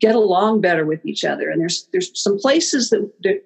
get 0.00 0.14
along 0.14 0.60
better 0.60 0.84
with 0.84 1.04
each 1.04 1.24
other 1.24 1.50
and 1.50 1.60
there's 1.60 1.88
there's 1.92 2.10
some 2.14 2.38
places 2.38 2.90
that, 2.90 3.10
that 3.22 3.44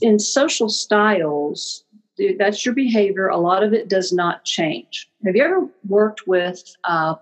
in 0.00 0.18
social 0.18 0.68
styles 0.68 1.84
that's 2.38 2.64
your 2.64 2.74
behavior 2.74 3.28
a 3.28 3.36
lot 3.36 3.62
of 3.62 3.72
it 3.72 3.88
does 3.88 4.12
not 4.12 4.44
change 4.44 5.08
have 5.24 5.36
you 5.36 5.42
ever 5.42 5.68
worked 5.88 6.26
with 6.26 6.62
uh, 6.84 7.14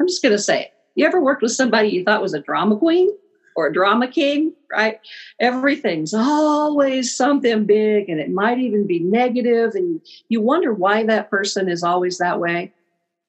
i'm 0.00 0.06
just 0.06 0.22
going 0.22 0.32
to 0.34 0.38
say 0.38 0.62
it 0.62 0.72
you 0.94 1.06
ever 1.06 1.20
worked 1.20 1.42
with 1.42 1.52
somebody 1.52 1.88
you 1.88 2.04
thought 2.04 2.22
was 2.22 2.34
a 2.34 2.40
drama 2.40 2.76
queen 2.76 3.10
or 3.58 3.66
a 3.66 3.72
drama 3.72 4.06
king, 4.06 4.54
right? 4.70 5.00
Everything's 5.40 6.14
always 6.14 7.12
something 7.12 7.64
big 7.66 8.08
and 8.08 8.20
it 8.20 8.30
might 8.30 8.60
even 8.60 8.86
be 8.86 9.00
negative, 9.00 9.74
And 9.74 10.00
you 10.28 10.40
wonder 10.40 10.72
why 10.72 11.02
that 11.02 11.28
person 11.28 11.68
is 11.68 11.82
always 11.82 12.18
that 12.18 12.38
way. 12.38 12.72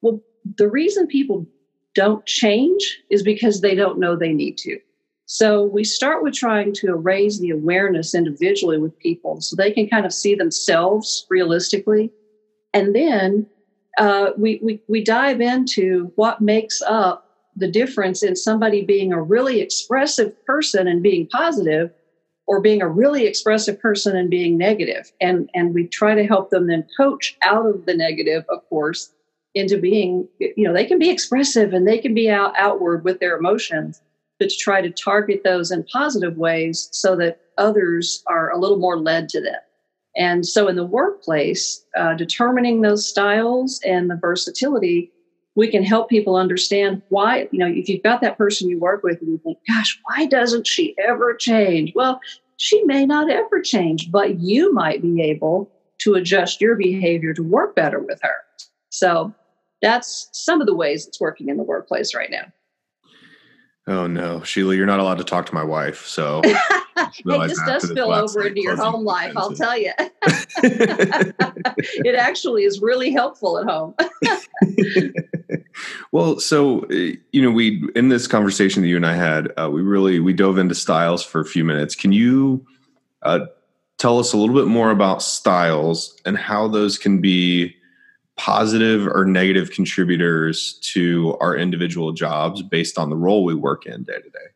Well, 0.02 0.20
the 0.56 0.68
reason 0.70 1.08
people 1.08 1.48
don't 1.94 2.24
change 2.26 3.00
is 3.10 3.22
because 3.22 3.60
they 3.60 3.74
don't 3.74 3.98
know 3.98 4.16
they 4.16 4.32
need 4.32 4.56
to. 4.58 4.78
So 5.26 5.62
we 5.62 5.84
start 5.84 6.22
with 6.22 6.34
trying 6.34 6.72
to 6.74 6.94
raise 6.94 7.38
the 7.38 7.50
awareness 7.50 8.14
individually 8.14 8.78
with 8.78 8.98
people 8.98 9.40
so 9.40 9.54
they 9.54 9.70
can 9.70 9.88
kind 9.88 10.04
of 10.04 10.12
see 10.12 10.34
themselves 10.34 11.24
realistically. 11.30 12.10
And 12.74 12.94
then 12.94 13.46
uh, 13.98 14.30
we, 14.36 14.60
we, 14.62 14.80
we 14.88 15.04
dive 15.04 15.40
into 15.40 16.12
what 16.16 16.40
makes 16.40 16.82
up 16.82 17.26
the 17.56 17.70
difference 17.70 18.22
in 18.22 18.34
somebody 18.34 18.84
being 18.84 19.12
a 19.12 19.22
really 19.22 19.60
expressive 19.60 20.32
person 20.46 20.88
and 20.88 21.02
being 21.02 21.28
positive 21.28 21.90
or 22.46 22.60
being 22.60 22.82
a 22.82 22.88
really 22.88 23.26
expressive 23.26 23.80
person 23.80 24.16
and 24.16 24.30
being 24.30 24.58
negative. 24.58 25.12
and 25.20 25.48
and 25.54 25.74
we 25.74 25.86
try 25.86 26.14
to 26.14 26.26
help 26.26 26.50
them 26.50 26.66
then 26.66 26.84
coach 26.96 27.36
out 27.42 27.66
of 27.66 27.86
the 27.86 27.94
negative 27.94 28.44
of 28.48 28.68
course 28.68 29.12
into 29.54 29.78
being 29.78 30.28
you 30.38 30.64
know 30.64 30.72
they 30.72 30.84
can 30.84 30.98
be 30.98 31.10
expressive 31.10 31.72
and 31.72 31.86
they 31.86 31.98
can 31.98 32.14
be 32.14 32.30
out 32.30 32.52
outward 32.56 33.04
with 33.04 33.18
their 33.20 33.36
emotions 33.36 34.00
but 34.38 34.48
to 34.48 34.56
try 34.56 34.80
to 34.80 34.90
target 34.90 35.42
those 35.44 35.70
in 35.70 35.84
positive 35.84 36.36
ways 36.36 36.88
so 36.92 37.16
that 37.16 37.40
others 37.58 38.22
are 38.26 38.50
a 38.50 38.58
little 38.58 38.78
more 38.78 38.98
led 38.98 39.28
to 39.28 39.40
them 39.40 39.60
and 40.16 40.46
so 40.46 40.68
in 40.68 40.76
the 40.76 40.86
workplace 40.86 41.84
uh, 41.96 42.14
determining 42.14 42.80
those 42.80 43.08
styles 43.08 43.80
and 43.84 44.08
the 44.08 44.16
versatility 44.16 45.10
we 45.56 45.68
can 45.68 45.82
help 45.82 46.08
people 46.08 46.36
understand 46.36 47.02
why, 47.08 47.48
you 47.50 47.58
know, 47.58 47.66
if 47.66 47.88
you've 47.88 48.02
got 48.02 48.20
that 48.20 48.38
person 48.38 48.68
you 48.68 48.78
work 48.78 49.02
with 49.02 49.20
and 49.20 49.32
you 49.32 49.38
think, 49.38 49.58
gosh, 49.68 49.98
why 50.04 50.26
doesn't 50.26 50.66
she 50.66 50.94
ever 50.98 51.34
change? 51.34 51.92
Well, 51.94 52.20
she 52.56 52.82
may 52.84 53.04
not 53.04 53.30
ever 53.30 53.60
change, 53.60 54.10
but 54.10 54.38
you 54.38 54.72
might 54.72 55.02
be 55.02 55.20
able 55.22 55.70
to 55.98 56.14
adjust 56.14 56.60
your 56.60 56.76
behavior 56.76 57.34
to 57.34 57.42
work 57.42 57.74
better 57.74 57.98
with 57.98 58.20
her. 58.22 58.36
So 58.90 59.34
that's 59.82 60.28
some 60.32 60.60
of 60.60 60.66
the 60.66 60.74
ways 60.74 61.06
it's 61.06 61.20
working 61.20 61.48
in 61.48 61.56
the 61.56 61.62
workplace 61.62 62.14
right 62.14 62.30
now. 62.30 62.44
Oh 63.86 64.06
no, 64.06 64.42
Sheila, 64.42 64.76
you're 64.76 64.86
not 64.86 65.00
allowed 65.00 65.18
to 65.18 65.24
talk 65.24 65.46
to 65.46 65.54
my 65.54 65.64
wife. 65.64 66.06
So 66.06 66.42
hey, 66.44 67.12
this 67.24 67.60
does 67.66 67.88
spill 67.88 68.12
over 68.12 68.46
into 68.46 68.60
your 68.60 68.76
home 68.76 69.04
life, 69.04 69.32
I'll 69.36 69.52
tell 69.52 69.76
you. 69.76 69.92
it 70.62 72.14
actually 72.14 72.64
is 72.64 72.80
really 72.80 73.10
helpful 73.10 73.58
at 73.58 73.66
home. 73.66 73.94
well, 76.12 76.38
so 76.38 76.82
eh, 76.90 77.14
you 77.32 77.42
know, 77.42 77.50
we 77.50 77.82
in 77.96 78.10
this 78.10 78.26
conversation 78.26 78.82
that 78.82 78.88
you 78.88 78.96
and 78.96 79.06
I 79.06 79.14
had, 79.14 79.52
uh, 79.58 79.70
we 79.70 79.82
really 79.82 80.20
we 80.20 80.34
dove 80.34 80.58
into 80.58 80.74
styles 80.74 81.24
for 81.24 81.40
a 81.40 81.46
few 81.46 81.64
minutes. 81.64 81.94
Can 81.94 82.12
you 82.12 82.64
uh, 83.22 83.46
tell 83.98 84.18
us 84.18 84.32
a 84.32 84.36
little 84.36 84.54
bit 84.54 84.66
more 84.66 84.90
about 84.90 85.22
styles 85.22 86.16
and 86.24 86.36
how 86.36 86.68
those 86.68 86.96
can 86.96 87.20
be 87.20 87.74
positive 88.40 89.06
or 89.06 89.26
negative 89.26 89.70
contributors 89.70 90.78
to 90.80 91.36
our 91.42 91.54
individual 91.54 92.10
jobs 92.10 92.62
based 92.62 92.96
on 92.96 93.10
the 93.10 93.16
role 93.16 93.44
we 93.44 93.54
work 93.54 93.84
in 93.84 94.02
day 94.02 94.14
to 94.14 94.30
day? 94.30 94.48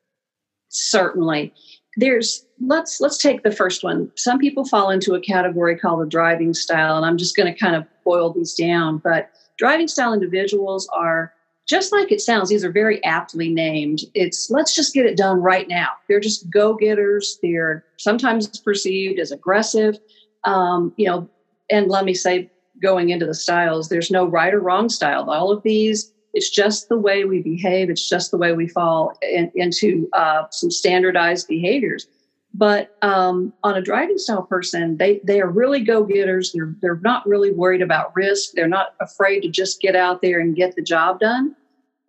Certainly. 0.71 1.53
There's 1.99 2.47
let's 2.67 2.99
let's 3.01 3.19
take 3.19 3.43
the 3.43 3.53
first 3.53 3.85
one. 3.85 4.11
Some 4.17 4.39
people 4.39 4.65
fall 4.65 4.89
into 4.89 5.15
a 5.15 5.21
category 5.21 5.79
called 5.79 6.01
the 6.01 6.07
driving 6.07 6.55
style, 6.55 6.97
and 6.97 7.05
I'm 7.05 7.19
just 7.19 7.37
going 7.37 7.53
to 7.53 7.59
kind 7.59 7.77
of 7.77 7.85
boil 8.05 8.33
these 8.33 8.55
down. 8.55 8.99
But 8.99 9.31
driving 9.59 9.87
style 9.87 10.15
individuals 10.15 10.89
are 10.93 11.35
just 11.69 11.93
like 11.93 12.11
it 12.11 12.23
sounds, 12.23 12.49
these 12.49 12.65
are 12.65 12.73
very 12.73 13.05
aptly 13.05 13.51
named. 13.51 14.01
It's 14.15 14.51
let's 14.51 14.75
just 14.75 14.95
get 14.95 15.05
it 15.05 15.17
done 15.17 15.43
right 15.43 15.69
now. 15.69 15.89
They're 16.09 16.21
just 16.21 16.51
go 16.51 16.75
getters. 16.75 17.39
They're 17.43 17.85
sometimes 17.99 18.49
perceived 18.61 19.21
as 19.21 19.31
aggressive. 19.31 19.99
Um, 20.45 20.95
you 20.97 21.07
know, 21.07 21.29
and 21.71 21.89
let 21.89 22.07
me 22.07 22.15
say 22.15 22.51
going 22.85 23.09
into 23.09 23.27
the 23.27 23.35
styles. 23.35 23.89
There's 23.89 24.11
no 24.11 24.27
right 24.27 24.55
or 24.55 24.61
wrong 24.61 24.89
style. 24.89 25.29
All 25.31 25.51
of 25.51 25.63
these, 25.63 26.13
it's 26.35 26.51
just 26.51 26.89
the 26.89 26.99
way 26.99 27.25
we 27.25 27.43
behave. 27.43 27.89
It's 27.91 28.09
just 28.09 28.31
the 28.31 28.37
way 28.37 28.53
we 28.53 28.69
fall 28.69 29.19
in, 29.23 29.51
into 29.55 30.09
uh, 30.13 30.45
some 30.51 30.71
standardized 30.71 31.49
behaviors. 31.49 32.07
But 32.53 32.97
um, 33.03 33.53
on 33.65 33.77
a 33.77 33.83
driving 33.83 34.19
style 34.19 34.43
person, 34.43 34.99
they 34.99 35.21
they 35.25 35.41
are 35.41 35.51
really 35.51 35.81
go 35.81 36.05
getters. 36.05 36.53
They're 36.53 36.73
they're 36.81 37.01
not 37.03 37.27
really 37.27 37.51
worried 37.51 37.83
about 37.83 38.15
risk. 38.15 38.53
They're 38.55 38.69
not 38.69 38.95
afraid 39.01 39.41
to 39.41 39.49
just 39.49 39.81
get 39.81 39.97
out 39.97 40.23
there 40.23 40.39
and 40.39 40.55
get 40.55 40.77
the 40.77 40.83
job 40.83 41.19
done. 41.19 41.57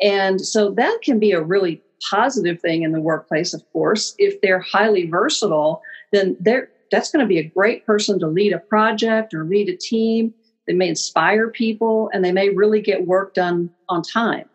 And 0.02 0.40
so 0.40 0.72
that 0.72 1.00
can 1.04 1.20
be 1.20 1.32
a 1.32 1.42
really 1.42 1.82
positive 2.12 2.60
thing 2.60 2.84
in 2.84 2.92
the 2.92 3.02
workplace. 3.02 3.54
Of 3.54 3.64
course, 3.72 4.14
if 4.20 4.40
they're 4.42 4.60
highly 4.60 5.10
versatile, 5.10 5.82
then 6.12 6.38
they're 6.40 6.70
that's 6.92 7.12
going 7.12 7.26
to 7.26 7.28
be 7.28 7.40
a 7.40 7.50
great 7.50 7.86
person 7.86 8.20
to 8.20 8.28
lead 8.28 8.54
a 8.54 8.60
project 8.60 9.34
or 9.34 9.46
lead 9.46 9.70
a 9.70 9.78
team 9.78 10.34
they 10.68 10.74
may 10.74 10.90
inspire 10.90 11.50
people 11.50 12.10
and 12.14 12.24
they 12.24 12.32
may 12.32 12.50
really 12.50 12.82
get 12.82 13.08
work 13.08 13.34
done 13.34 13.70
on 13.90 14.02
time. 14.02 14.50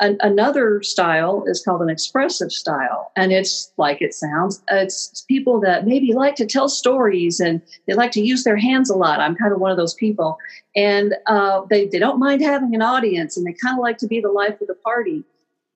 An- 0.00 0.18
another 0.20 0.80
style 0.82 1.42
is 1.46 1.62
called 1.64 1.82
an 1.82 1.90
expressive 1.90 2.52
style, 2.52 3.10
and 3.16 3.32
it's 3.32 3.72
like 3.78 4.00
it 4.00 4.14
sounds. 4.14 4.62
It's 4.70 5.24
people 5.26 5.60
that 5.60 5.86
maybe 5.86 6.12
like 6.12 6.36
to 6.36 6.46
tell 6.46 6.68
stories 6.68 7.40
and 7.40 7.60
they 7.86 7.94
like 7.94 8.12
to 8.12 8.20
use 8.20 8.44
their 8.44 8.56
hands 8.56 8.90
a 8.90 8.96
lot. 8.96 9.18
I'm 9.18 9.34
kind 9.34 9.52
of 9.52 9.58
one 9.58 9.72
of 9.72 9.76
those 9.76 9.94
people, 9.94 10.38
and 10.76 11.16
uh, 11.26 11.62
they 11.68 11.86
they 11.86 11.98
don't 11.98 12.20
mind 12.20 12.42
having 12.42 12.74
an 12.76 12.82
audience, 12.82 13.36
and 13.36 13.44
they 13.44 13.52
kind 13.52 13.76
of 13.76 13.82
like 13.82 13.98
to 13.98 14.06
be 14.06 14.20
the 14.20 14.30
life 14.30 14.60
of 14.60 14.68
the 14.68 14.74
party. 14.74 15.24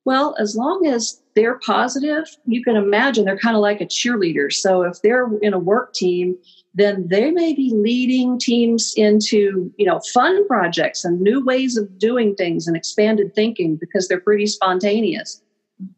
Well, 0.05 0.37
as 0.39 0.57
long 0.57 0.87
as 0.87 1.21
they're 1.35 1.59
positive, 1.65 2.25
you 2.47 2.63
can 2.63 2.77
imagine 2.77 3.25
they're 3.25 3.39
kind 3.39 3.57
of 3.57 3.63
like 3.63 3.81
a 3.81 3.87
cheerleader. 3.87 4.53
So 4.53 4.83
if 4.83 5.01
they're 5.03 5.29
in 5.39 5.53
a 5.53 5.59
work 5.59 5.95
team 5.95 6.37
then 6.75 7.07
they 7.09 7.31
may 7.31 7.53
be 7.53 7.71
leading 7.75 8.39
teams 8.39 8.95
into 8.97 9.73
you 9.77 9.87
know 9.87 10.01
fun 10.13 10.47
projects 10.47 11.05
and 11.05 11.21
new 11.21 11.45
ways 11.45 11.77
of 11.77 11.99
doing 11.99 12.35
things 12.35 12.67
and 12.67 12.77
expanded 12.77 13.35
thinking 13.35 13.77
because 13.77 14.09
they're 14.09 14.21
pretty 14.21 14.47
spontaneous. 14.47 15.43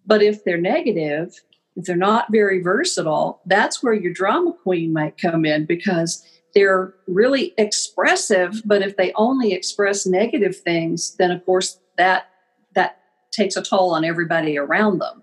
But 0.07 0.23
if 0.23 0.45
they're 0.45 0.61
negative 0.61 1.35
if 1.76 1.87
they're 1.87 1.97
not 1.97 2.26
very 2.31 2.62
versatile 2.62 3.40
that's 3.47 3.83
where 3.83 3.95
your 3.95 4.12
drama 4.12 4.52
queen 4.62 4.93
might 4.93 5.19
come 5.19 5.45
in 5.45 5.64
because 5.66 6.25
they're 6.54 6.95
really 7.07 7.52
expressive 7.59 8.62
but 8.64 8.83
if 8.83 8.97
they 8.97 9.12
only 9.14 9.52
express 9.52 10.07
negative 10.07 10.57
things 10.57 11.16
then 11.16 11.31
of 11.31 11.45
course 11.45 11.78
that 11.97 12.28
that 12.75 13.00
takes 13.33 13.57
a 13.57 13.62
toll 13.62 13.93
on 13.95 14.04
everybody 14.04 14.57
around 14.57 14.99
them 15.00 15.23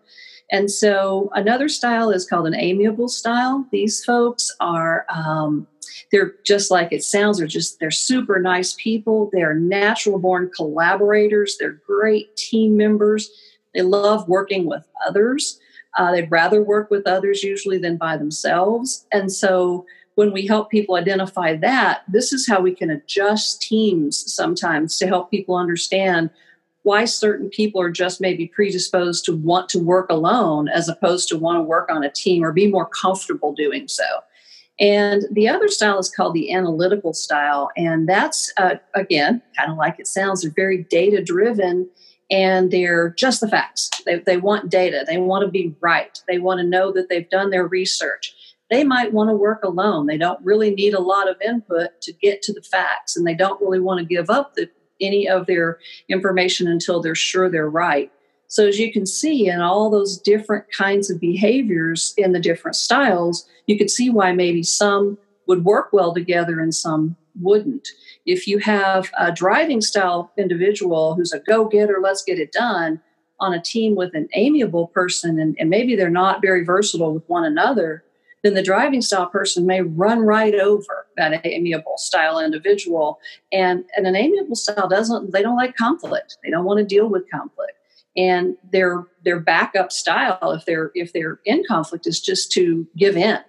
And 0.52 0.70
so 0.70 1.30
another 1.34 1.70
style 1.70 2.12
is 2.12 2.28
called 2.28 2.46
an 2.46 2.56
amiable 2.56 3.08
style. 3.08 3.66
These 3.72 4.04
folks 4.04 4.54
are 4.60 5.06
um, 5.10 5.66
they're 6.12 6.34
just 6.46 6.70
like 6.70 6.92
it 6.92 7.04
sounds. 7.04 7.38
They're 7.38 7.48
just 7.48 7.80
they're 7.80 7.90
super 7.92 8.40
nice 8.40 8.74
people. 8.78 9.30
They're 9.32 9.56
natural 9.56 10.20
born 10.20 10.52
collaborators. 10.54 11.58
They're 11.58 11.80
great 11.88 12.36
team 12.36 12.76
members. 12.76 13.32
They 13.74 13.82
love 13.82 14.28
working 14.28 14.66
with 14.66 14.86
others. 15.08 15.60
Uh, 15.98 16.12
they'd 16.12 16.32
rather 16.32 16.62
work 16.62 16.90
with 16.92 17.08
others 17.08 17.44
usually 17.44 17.78
than 17.78 17.98
by 17.98 18.18
themselves. 18.18 19.06
And 19.12 19.32
so 19.32 19.86
when 20.16 20.34
we 20.34 20.46
help 20.46 20.70
people 20.70 20.96
identify 20.96 21.56
that 21.56 22.04
this 22.08 22.34
is 22.34 22.48
how 22.48 22.62
we 22.62 22.76
can 22.76 22.90
adjust 22.90 23.62
teams 23.62 24.32
sometimes 24.34 24.98
to 24.98 25.08
help 25.08 25.32
people 25.32 25.56
understand 25.56 26.30
why 26.84 27.06
certain 27.06 27.50
people 27.50 27.80
are 27.80 27.92
just 27.92 28.22
maybe 28.22 28.48
predisposed 28.48 29.24
to 29.26 29.36
want 29.36 29.70
to 29.70 29.80
work 29.80 30.10
alone 30.10 30.68
as 30.68 30.90
opposed 30.90 31.30
to 31.30 31.38
want 31.38 31.58
to 31.58 31.62
work 31.62 31.90
on 31.92 32.04
a 32.04 32.12
team 32.12 32.44
or 32.44 32.52
be 32.52 32.68
more 32.68 32.88
comfortable 32.88 33.54
doing 33.54 33.88
so 33.88 34.04
and 34.82 35.26
the 35.32 35.48
other 35.48 35.68
style 35.68 36.00
is 36.00 36.10
called 36.10 36.34
the 36.34 36.52
analytical 36.52 37.14
style. 37.14 37.70
And 37.78 38.10
that's, 38.10 38.52
uh, 38.58 38.76
again, 38.96 39.44
kind 39.56 39.72
of 39.72 39.78
like 39.78 40.00
it 40.00 40.08
sounds, 40.08 40.42
they're 40.42 40.52
very 40.52 40.84
data 40.90 41.24
driven 41.24 41.88
and 42.32 42.72
they're 42.72 43.10
just 43.12 43.42
the 43.42 43.48
facts. 43.48 43.92
They, 44.08 44.20
they 44.20 44.38
want 44.38 44.72
data, 44.72 45.06
they 45.06 45.18
want 45.18 45.46
to 45.46 45.52
be 45.52 45.76
right, 45.82 46.20
they 46.28 46.40
want 46.40 46.60
to 46.62 46.68
know 46.68 46.92
that 46.94 47.10
they've 47.10 47.30
done 47.30 47.52
their 47.52 47.68
research. 47.68 48.34
They 48.72 48.84
might 48.84 49.14
want 49.14 49.30
to 49.30 49.36
work 49.36 49.64
alone. 49.64 50.08
They 50.08 50.18
don't 50.18 50.44
really 50.44 50.74
need 50.74 50.94
a 50.94 51.02
lot 51.02 51.30
of 51.30 51.36
input 51.46 52.02
to 52.02 52.14
get 52.14 52.42
to 52.44 52.54
the 52.54 52.62
facts, 52.62 53.18
and 53.18 53.28
they 53.28 53.36
don't 53.36 53.62
really 53.62 53.82
want 53.82 54.00
to 54.00 54.06
give 54.06 54.30
up 54.30 54.56
the, 54.56 54.70
any 55.02 55.28
of 55.28 55.48
their 55.48 55.80
information 56.10 56.68
until 56.68 57.02
they're 57.02 57.16
sure 57.16 57.50
they're 57.50 57.70
right. 57.70 58.12
So, 58.48 58.68
as 58.68 58.80
you 58.80 58.92
can 58.92 59.06
see 59.06 59.48
in 59.48 59.62
all 59.62 59.90
those 59.90 60.18
different 60.18 60.66
kinds 60.78 61.10
of 61.10 61.22
behaviors 61.22 62.14
in 62.18 62.34
the 62.34 62.40
different 62.40 62.76
styles, 62.76 63.48
you 63.66 63.78
could 63.78 63.90
see 63.90 64.10
why 64.10 64.34
maybe 64.34 64.64
some 64.64 65.18
would 65.48 65.64
work 65.64 65.94
well 65.94 66.14
together 66.14 66.60
and 66.60 66.76
some 66.76 67.16
wouldn't. 67.40 67.88
If 68.26 68.48
you 68.48 68.60
have 68.60 69.10
a 69.18 69.32
driving 69.32 69.82
style 69.82 70.32
individual 70.38 71.16
who's 71.16 71.32
a 71.32 71.40
go 71.40 71.66
getter, 71.66 72.00
let's 72.02 72.24
get 72.24 72.40
it 72.40 72.52
done, 72.52 73.02
on 73.40 73.54
a 73.54 73.62
team 73.62 73.96
with 73.96 74.14
an 74.14 74.30
amiable 74.34 74.88
person, 74.88 75.40
and, 75.40 75.56
and 75.60 75.70
maybe 75.70 75.96
they're 75.96 76.10
not 76.10 76.42
very 76.42 76.64
versatile 76.64 77.14
with 77.14 77.28
one 77.28 77.44
another, 77.44 78.04
then 78.44 78.54
the 78.56 78.64
driving 78.64 79.02
style 79.02 79.28
person 79.28 79.66
may 79.66 79.82
run 79.82 80.20
right 80.20 80.56
over 80.56 81.08
that 81.18 81.46
amiable 81.46 81.98
style 81.98 82.40
individual. 82.40 83.20
And, 83.52 83.86
and 83.96 84.08
an 84.08 84.16
amiable 84.16 84.56
style 84.56 84.90
doesn't, 84.90 85.32
they 85.32 85.42
don't 85.42 85.58
like 85.58 85.76
conflict. 85.76 86.38
They 86.44 86.50
don't 86.50 86.66
want 86.66 86.80
to 86.80 86.86
deal 86.86 87.08
with 87.08 87.30
conflict 87.30 87.74
and 88.18 88.58
their 88.72 89.06
their 89.24 89.40
backup 89.40 89.92
style 89.92 90.52
if 90.52 90.66
they're 90.66 90.92
if 90.96 91.14
they're 91.14 91.40
in 91.46 91.64
conflict 91.68 92.06
is 92.06 92.20
just 92.20 92.52
to 92.52 92.86
give 92.98 93.16
in 93.16 93.40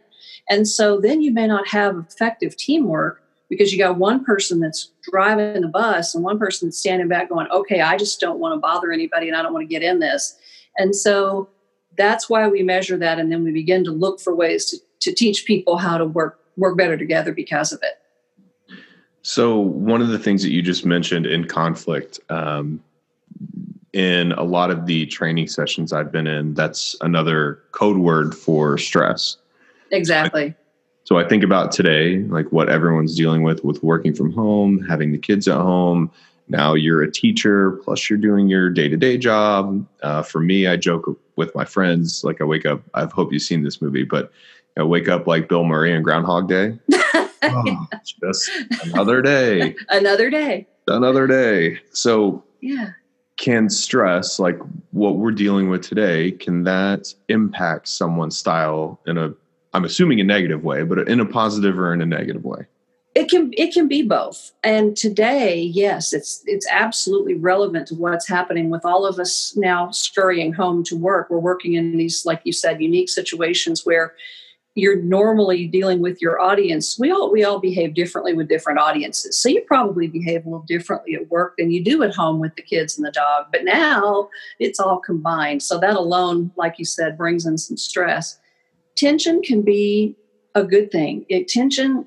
and 0.48 0.68
so 0.68 1.00
then 1.00 1.20
you 1.20 1.32
may 1.32 1.46
not 1.46 1.66
have 1.66 1.96
effective 1.96 2.56
teamwork 2.56 3.22
because 3.48 3.72
you 3.72 3.78
got 3.78 3.98
one 3.98 4.24
person 4.24 4.60
that's 4.60 4.90
driving 5.02 5.62
the 5.62 5.68
bus 5.68 6.14
and 6.14 6.22
one 6.22 6.38
person 6.38 6.68
that's 6.68 6.78
standing 6.78 7.08
back 7.08 7.28
going 7.28 7.48
okay 7.50 7.80
i 7.80 7.96
just 7.96 8.20
don't 8.20 8.38
want 8.38 8.54
to 8.54 8.60
bother 8.60 8.92
anybody 8.92 9.26
and 9.26 9.36
i 9.36 9.42
don't 9.42 9.52
want 9.52 9.64
to 9.64 9.72
get 9.72 9.82
in 9.82 9.98
this 9.98 10.38
and 10.78 10.94
so 10.94 11.48
that's 11.96 12.28
why 12.28 12.48
we 12.48 12.62
measure 12.62 12.96
that 12.96 13.18
and 13.18 13.30
then 13.30 13.44
we 13.44 13.52
begin 13.52 13.84
to 13.84 13.90
look 13.90 14.20
for 14.20 14.34
ways 14.34 14.66
to, 14.66 14.76
to 15.00 15.14
teach 15.14 15.44
people 15.44 15.76
how 15.76 15.98
to 15.98 16.04
work 16.04 16.40
work 16.56 16.76
better 16.76 16.96
together 16.96 17.32
because 17.32 17.72
of 17.72 17.80
it 17.82 18.78
so 19.22 19.58
one 19.58 20.02
of 20.02 20.08
the 20.08 20.18
things 20.18 20.42
that 20.42 20.50
you 20.50 20.62
just 20.62 20.84
mentioned 20.84 21.26
in 21.26 21.46
conflict 21.46 22.18
um, 22.28 22.82
in 23.92 24.32
a 24.32 24.42
lot 24.42 24.70
of 24.70 24.86
the 24.86 25.06
training 25.06 25.46
sessions 25.46 25.92
I've 25.92 26.10
been 26.10 26.26
in, 26.26 26.54
that's 26.54 26.96
another 27.02 27.62
code 27.72 27.98
word 27.98 28.34
for 28.34 28.78
stress. 28.78 29.36
Exactly. 29.90 30.54
So 31.04 31.18
I 31.18 31.28
think 31.28 31.44
about 31.44 31.72
today, 31.72 32.18
like 32.24 32.50
what 32.52 32.68
everyone's 32.68 33.16
dealing 33.16 33.42
with 33.42 33.64
with 33.64 33.82
working 33.82 34.14
from 34.14 34.32
home, 34.32 34.84
having 34.88 35.12
the 35.12 35.18
kids 35.18 35.46
at 35.46 35.56
home. 35.56 36.10
Now 36.48 36.74
you're 36.74 37.02
a 37.02 37.10
teacher, 37.10 37.72
plus 37.84 38.08
you're 38.08 38.18
doing 38.18 38.48
your 38.48 38.70
day 38.70 38.88
to 38.88 38.96
day 38.96 39.18
job. 39.18 39.86
Uh, 40.02 40.22
for 40.22 40.40
me, 40.40 40.66
I 40.66 40.76
joke 40.76 41.18
with 41.36 41.54
my 41.54 41.64
friends, 41.64 42.24
like 42.24 42.40
I 42.40 42.44
wake 42.44 42.66
up. 42.66 42.82
I 42.94 43.06
hope 43.06 43.32
you've 43.32 43.42
seen 43.42 43.62
this 43.62 43.80
movie, 43.80 44.04
but 44.04 44.30
I 44.78 44.82
wake 44.82 45.08
up 45.08 45.26
like 45.26 45.48
Bill 45.48 45.64
Murray 45.64 45.92
in 45.92 46.02
Groundhog 46.02 46.48
Day. 46.48 46.78
oh, 47.42 47.86
just 48.20 48.50
another 48.84 49.22
day. 49.22 49.74
another 49.88 50.30
day. 50.30 50.66
Another 50.88 51.26
day. 51.26 51.78
So 51.92 52.42
yeah 52.60 52.90
can 53.36 53.68
stress 53.68 54.38
like 54.38 54.58
what 54.92 55.16
we're 55.16 55.32
dealing 55.32 55.68
with 55.68 55.82
today 55.82 56.30
can 56.30 56.64
that 56.64 57.12
impact 57.28 57.88
someone's 57.88 58.36
style 58.36 59.00
in 59.06 59.18
a 59.18 59.32
i'm 59.72 59.84
assuming 59.84 60.20
a 60.20 60.24
negative 60.24 60.62
way 60.62 60.84
but 60.84 61.08
in 61.08 61.18
a 61.18 61.26
positive 61.26 61.78
or 61.78 61.92
in 61.92 62.00
a 62.00 62.06
negative 62.06 62.44
way 62.44 62.64
it 63.14 63.28
can 63.28 63.50
it 63.56 63.72
can 63.74 63.88
be 63.88 64.02
both. 64.02 64.52
And 64.62 64.96
today 64.96 65.60
yes 65.60 66.12
it's 66.12 66.42
it's 66.46 66.66
absolutely 66.70 67.34
relevant 67.34 67.88
to 67.88 67.94
what's 67.94 68.28
happening 68.28 68.70
with 68.70 68.84
all 68.84 69.06
of 69.06 69.18
us 69.18 69.54
now 69.56 69.90
scurrying 69.90 70.52
home 70.52 70.82
to 70.84 70.96
work. 70.96 71.28
We're 71.30 71.38
working 71.38 71.74
in 71.74 71.96
these 71.96 72.24
like 72.24 72.40
you 72.44 72.52
said 72.52 72.80
unique 72.80 73.08
situations 73.08 73.84
where 73.84 74.14
you're 74.74 75.02
normally 75.02 75.66
dealing 75.66 76.00
with 76.00 76.22
your 76.22 76.40
audience. 76.40 76.98
We 76.98 77.10
all 77.10 77.30
we 77.30 77.44
all 77.44 77.58
behave 77.58 77.94
differently 77.94 78.32
with 78.32 78.48
different 78.48 78.78
audiences. 78.78 79.38
So 79.38 79.50
you 79.50 79.60
probably 79.62 80.06
behave 80.06 80.46
a 80.46 80.48
little 80.48 80.64
differently 80.66 81.14
at 81.14 81.28
work 81.28 81.54
than 81.58 81.70
you 81.70 81.84
do 81.84 82.02
at 82.02 82.14
home 82.14 82.40
with 82.40 82.54
the 82.56 82.62
kids 82.62 82.96
and 82.96 83.06
the 83.06 83.10
dog. 83.10 83.46
But 83.52 83.64
now 83.64 84.30
it's 84.58 84.80
all 84.80 84.98
combined. 84.98 85.62
So 85.62 85.78
that 85.78 85.96
alone 85.96 86.50
like 86.56 86.78
you 86.78 86.86
said 86.86 87.18
brings 87.18 87.44
in 87.44 87.58
some 87.58 87.76
stress. 87.76 88.38
Tension 88.96 89.42
can 89.42 89.60
be 89.62 90.16
a 90.54 90.64
good 90.64 90.90
thing. 90.90 91.26
It, 91.28 91.48
tension 91.48 92.04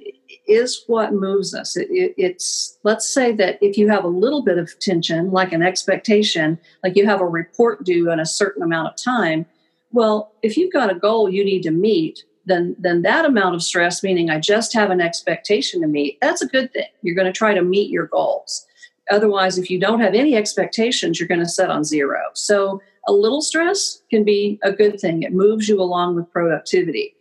is 0.47 0.83
what 0.87 1.13
moves 1.13 1.53
us. 1.53 1.75
It, 1.75 1.87
it, 1.89 2.13
it's 2.17 2.77
let's 2.83 3.07
say 3.07 3.31
that 3.33 3.57
if 3.61 3.77
you 3.77 3.87
have 3.89 4.03
a 4.03 4.09
little 4.09 4.43
bit 4.43 4.57
of 4.57 4.77
tension 4.79 5.31
like 5.31 5.51
an 5.51 5.61
expectation 5.61 6.59
like 6.83 6.95
you 6.95 7.05
have 7.05 7.21
a 7.21 7.27
report 7.27 7.83
due 7.83 8.11
in 8.11 8.19
a 8.19 8.25
certain 8.25 8.63
amount 8.63 8.89
of 8.89 8.95
time 8.95 9.45
well 9.91 10.31
if 10.41 10.57
you've 10.57 10.73
got 10.73 10.91
a 10.91 10.99
goal 10.99 11.29
you 11.29 11.43
need 11.43 11.63
to 11.63 11.71
meet 11.71 12.23
then 12.45 12.75
then 12.79 13.01
that 13.01 13.25
amount 13.25 13.55
of 13.55 13.63
stress 13.63 14.03
meaning 14.03 14.29
i 14.29 14.39
just 14.39 14.73
have 14.73 14.91
an 14.91 15.01
expectation 15.01 15.81
to 15.81 15.87
meet 15.87 16.17
that's 16.21 16.41
a 16.41 16.47
good 16.47 16.71
thing. 16.73 16.87
You're 17.01 17.15
going 17.15 17.31
to 17.31 17.37
try 17.37 17.53
to 17.53 17.61
meet 17.61 17.89
your 17.89 18.07
goals. 18.07 18.65
Otherwise 19.11 19.57
if 19.57 19.69
you 19.69 19.79
don't 19.79 20.01
have 20.01 20.13
any 20.13 20.35
expectations 20.35 21.19
you're 21.19 21.27
going 21.27 21.39
to 21.39 21.49
set 21.49 21.69
on 21.69 21.83
zero. 21.83 22.19
So 22.33 22.81
a 23.07 23.13
little 23.13 23.41
stress 23.41 24.01
can 24.09 24.23
be 24.23 24.59
a 24.63 24.71
good 24.71 24.99
thing. 24.99 25.21
It 25.21 25.31
moves 25.31 25.69
you 25.69 25.79
along 25.79 26.15
with 26.15 26.31
productivity 26.31 27.14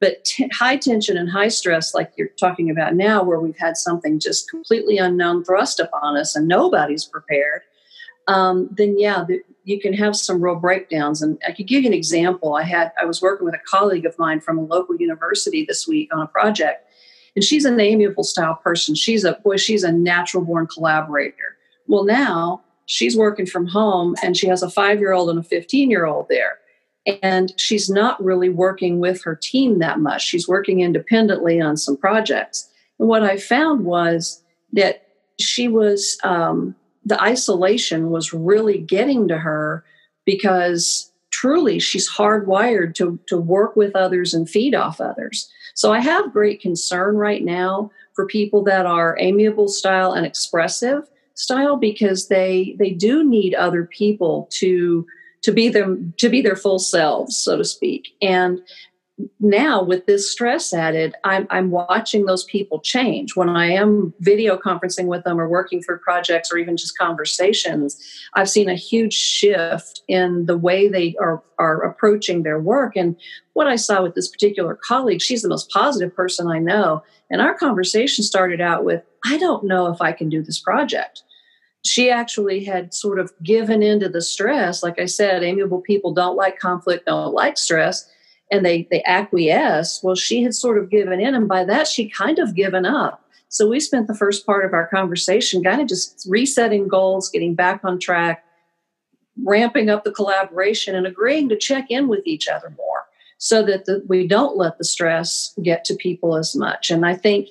but 0.00 0.24
t- 0.24 0.48
high 0.52 0.76
tension 0.76 1.16
and 1.16 1.30
high 1.30 1.48
stress 1.48 1.94
like 1.94 2.12
you're 2.16 2.28
talking 2.40 2.70
about 2.70 2.94
now 2.94 3.22
where 3.22 3.40
we've 3.40 3.58
had 3.58 3.76
something 3.76 4.18
just 4.18 4.50
completely 4.50 4.98
unknown 4.98 5.44
thrust 5.44 5.80
upon 5.80 6.16
us 6.16 6.36
and 6.36 6.48
nobody's 6.48 7.04
prepared 7.04 7.62
um, 8.26 8.68
then 8.72 8.98
yeah 8.98 9.24
the, 9.26 9.42
you 9.68 9.78
can 9.78 9.92
have 9.92 10.16
some 10.16 10.42
real 10.42 10.54
breakdowns. 10.54 11.20
And 11.20 11.38
I 11.46 11.52
could 11.52 11.66
give 11.66 11.82
you 11.82 11.88
an 11.88 11.94
example. 11.94 12.54
I 12.54 12.62
had 12.62 12.90
I 13.00 13.04
was 13.04 13.20
working 13.20 13.44
with 13.44 13.54
a 13.54 13.60
colleague 13.66 14.06
of 14.06 14.18
mine 14.18 14.40
from 14.40 14.56
a 14.58 14.62
local 14.62 14.96
university 14.96 15.64
this 15.64 15.86
week 15.86 16.12
on 16.12 16.22
a 16.22 16.26
project, 16.26 16.88
and 17.36 17.44
she's 17.44 17.66
an 17.66 17.78
amiable 17.78 18.24
style 18.24 18.54
person. 18.54 18.94
She's 18.94 19.24
a 19.24 19.34
boy, 19.44 19.58
she's 19.58 19.84
a 19.84 19.92
natural 19.92 20.42
born 20.42 20.66
collaborator. 20.66 21.56
Well, 21.86 22.04
now 22.04 22.62
she's 22.86 23.16
working 23.16 23.44
from 23.44 23.66
home 23.66 24.16
and 24.22 24.36
she 24.36 24.46
has 24.48 24.62
a 24.62 24.70
five 24.70 25.00
year 25.00 25.12
old 25.12 25.28
and 25.28 25.38
a 25.38 25.42
15 25.42 25.90
year 25.90 26.06
old 26.06 26.28
there. 26.30 26.58
And 27.22 27.52
she's 27.58 27.88
not 27.88 28.22
really 28.22 28.48
working 28.48 29.00
with 29.00 29.22
her 29.22 29.34
team 29.34 29.78
that 29.78 30.00
much. 30.00 30.22
She's 30.24 30.48
working 30.48 30.80
independently 30.80 31.60
on 31.60 31.76
some 31.76 31.96
projects. 31.96 32.68
And 32.98 33.08
what 33.08 33.22
I 33.22 33.36
found 33.36 33.84
was 33.84 34.42
that 34.72 35.08
she 35.38 35.68
was 35.68 36.18
um, 36.24 36.74
the 37.04 37.20
isolation 37.22 38.10
was 38.10 38.32
really 38.32 38.78
getting 38.78 39.28
to 39.28 39.38
her 39.38 39.84
because 40.24 41.10
truly 41.30 41.78
she's 41.78 42.10
hardwired 42.10 42.94
to, 42.96 43.18
to 43.26 43.38
work 43.38 43.76
with 43.76 43.94
others 43.94 44.34
and 44.34 44.48
feed 44.48 44.74
off 44.74 45.00
others. 45.00 45.50
So 45.74 45.92
I 45.92 46.00
have 46.00 46.32
great 46.32 46.60
concern 46.60 47.16
right 47.16 47.44
now 47.44 47.90
for 48.14 48.26
people 48.26 48.64
that 48.64 48.84
are 48.84 49.16
amiable 49.20 49.68
style 49.68 50.12
and 50.12 50.26
expressive 50.26 51.08
style 51.34 51.76
because 51.76 52.26
they 52.26 52.74
they 52.80 52.90
do 52.90 53.22
need 53.22 53.54
other 53.54 53.84
people 53.84 54.48
to 54.50 55.06
to 55.42 55.52
be 55.52 55.68
them 55.68 56.14
to 56.16 56.28
be 56.28 56.40
their 56.40 56.56
full 56.56 56.78
selves 56.78 57.36
so 57.36 57.56
to 57.56 57.64
speak. 57.64 58.08
And 58.20 58.60
now 59.40 59.82
with 59.82 60.06
this 60.06 60.30
stress 60.30 60.72
added 60.72 61.14
I'm, 61.24 61.46
I'm 61.50 61.70
watching 61.70 62.26
those 62.26 62.44
people 62.44 62.80
change. 62.80 63.34
When 63.34 63.48
i 63.48 63.66
am 63.66 64.14
video 64.20 64.56
conferencing 64.56 65.06
with 65.06 65.24
them 65.24 65.40
or 65.40 65.48
working 65.48 65.82
through 65.82 65.98
projects 65.98 66.52
or 66.52 66.58
even 66.58 66.76
just 66.76 66.96
conversations 66.96 68.00
i've 68.34 68.48
seen 68.48 68.68
a 68.68 68.74
huge 68.74 69.14
shift 69.14 70.02
in 70.08 70.46
the 70.46 70.56
way 70.56 70.88
they 70.88 71.16
are, 71.20 71.42
are 71.58 71.82
approaching 71.82 72.42
their 72.42 72.60
work. 72.60 72.96
And 72.96 73.16
what 73.54 73.66
i 73.66 73.76
saw 73.76 74.02
with 74.02 74.14
this 74.14 74.28
particular 74.28 74.76
colleague 74.76 75.22
she's 75.22 75.42
the 75.42 75.48
most 75.48 75.70
positive 75.70 76.14
person 76.14 76.48
i 76.48 76.58
know. 76.58 77.02
And 77.30 77.42
our 77.42 77.54
conversation 77.54 78.24
started 78.24 78.60
out 78.60 78.84
with 78.84 79.02
i 79.24 79.36
don't 79.36 79.64
know 79.64 79.88
if 79.88 80.00
i 80.00 80.12
can 80.12 80.28
do 80.28 80.42
this 80.42 80.60
project 80.60 81.22
she 81.84 82.10
actually 82.10 82.64
had 82.64 82.92
sort 82.92 83.18
of 83.18 83.32
given 83.42 83.82
into 83.82 84.08
the 84.08 84.20
stress. 84.20 84.82
Like 84.82 84.98
I 84.98 85.06
said, 85.06 85.42
amiable 85.42 85.80
people 85.80 86.12
don't 86.12 86.36
like 86.36 86.58
conflict, 86.58 87.06
don't 87.06 87.32
like 87.32 87.56
stress, 87.56 88.08
and 88.50 88.64
they 88.64 88.88
they 88.90 89.02
acquiesce. 89.04 90.00
Well, 90.02 90.14
she 90.14 90.42
had 90.42 90.54
sort 90.54 90.78
of 90.78 90.90
given 90.90 91.20
in, 91.20 91.34
and 91.34 91.48
by 91.48 91.64
that 91.64 91.86
she 91.86 92.08
kind 92.08 92.38
of 92.38 92.54
given 92.54 92.84
up. 92.84 93.24
So 93.48 93.68
we 93.68 93.80
spent 93.80 94.08
the 94.08 94.14
first 94.14 94.44
part 94.44 94.64
of 94.64 94.74
our 94.74 94.86
conversation 94.88 95.62
kind 95.62 95.80
of 95.80 95.88
just 95.88 96.26
resetting 96.28 96.86
goals, 96.86 97.30
getting 97.30 97.54
back 97.54 97.80
on 97.82 97.98
track, 97.98 98.44
ramping 99.42 99.88
up 99.88 100.04
the 100.04 100.12
collaboration, 100.12 100.94
and 100.94 101.06
agreeing 101.06 101.48
to 101.48 101.56
check 101.56 101.86
in 101.90 102.08
with 102.08 102.26
each 102.26 102.48
other 102.48 102.70
more 102.76 103.04
so 103.38 103.62
that 103.62 103.86
the, 103.86 104.04
we 104.08 104.26
don't 104.26 104.56
let 104.56 104.76
the 104.78 104.84
stress 104.84 105.54
get 105.62 105.84
to 105.84 105.94
people 105.94 106.36
as 106.36 106.54
much. 106.54 106.90
And 106.90 107.06
I 107.06 107.14
think 107.14 107.48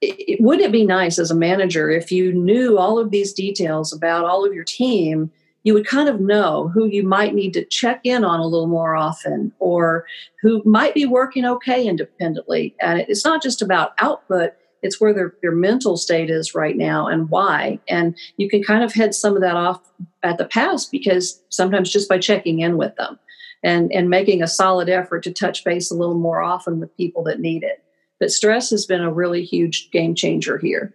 it, 0.00 0.40
wouldn't 0.40 0.66
it 0.66 0.72
be 0.72 0.84
nice 0.84 1.18
as 1.18 1.30
a 1.30 1.34
manager 1.34 1.90
if 1.90 2.12
you 2.12 2.32
knew 2.32 2.78
all 2.78 2.98
of 2.98 3.10
these 3.10 3.32
details 3.32 3.92
about 3.92 4.24
all 4.24 4.44
of 4.44 4.52
your 4.52 4.64
team? 4.64 5.30
You 5.62 5.74
would 5.74 5.86
kind 5.86 6.08
of 6.08 6.20
know 6.20 6.68
who 6.68 6.86
you 6.86 7.02
might 7.02 7.34
need 7.34 7.52
to 7.54 7.64
check 7.64 8.00
in 8.04 8.24
on 8.24 8.38
a 8.38 8.46
little 8.46 8.68
more 8.68 8.94
often 8.94 9.52
or 9.58 10.06
who 10.40 10.62
might 10.64 10.94
be 10.94 11.06
working 11.06 11.44
okay 11.44 11.86
independently. 11.86 12.74
And 12.80 13.00
it's 13.00 13.24
not 13.24 13.42
just 13.42 13.62
about 13.62 13.94
output, 13.98 14.52
it's 14.82 15.00
where 15.00 15.12
their, 15.12 15.34
their 15.42 15.52
mental 15.52 15.96
state 15.96 16.30
is 16.30 16.54
right 16.54 16.76
now 16.76 17.08
and 17.08 17.28
why. 17.30 17.80
And 17.88 18.16
you 18.36 18.48
can 18.48 18.62
kind 18.62 18.84
of 18.84 18.92
head 18.94 19.14
some 19.14 19.34
of 19.34 19.42
that 19.42 19.56
off 19.56 19.80
at 20.22 20.38
the 20.38 20.44
pass 20.44 20.84
because 20.84 21.42
sometimes 21.48 21.90
just 21.90 22.08
by 22.08 22.18
checking 22.18 22.60
in 22.60 22.76
with 22.76 22.94
them 22.94 23.18
and, 23.64 23.90
and 23.92 24.08
making 24.08 24.42
a 24.42 24.48
solid 24.48 24.88
effort 24.88 25.24
to 25.24 25.32
touch 25.32 25.64
base 25.64 25.90
a 25.90 25.96
little 25.96 26.14
more 26.14 26.42
often 26.42 26.78
with 26.78 26.96
people 26.96 27.24
that 27.24 27.40
need 27.40 27.64
it. 27.64 27.82
But 28.18 28.30
stress 28.30 28.70
has 28.70 28.86
been 28.86 29.02
a 29.02 29.12
really 29.12 29.44
huge 29.44 29.90
game 29.90 30.14
changer 30.14 30.58
here. 30.58 30.94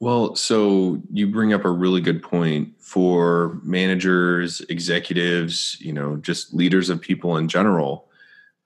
Well, 0.00 0.34
so 0.34 1.00
you 1.12 1.26
bring 1.26 1.52
up 1.52 1.64
a 1.64 1.70
really 1.70 2.00
good 2.00 2.22
point 2.22 2.72
for 2.78 3.58
managers, 3.62 4.60
executives, 4.68 5.78
you 5.80 5.92
know, 5.92 6.16
just 6.16 6.52
leaders 6.52 6.90
of 6.90 7.00
people 7.00 7.36
in 7.36 7.48
general. 7.48 8.08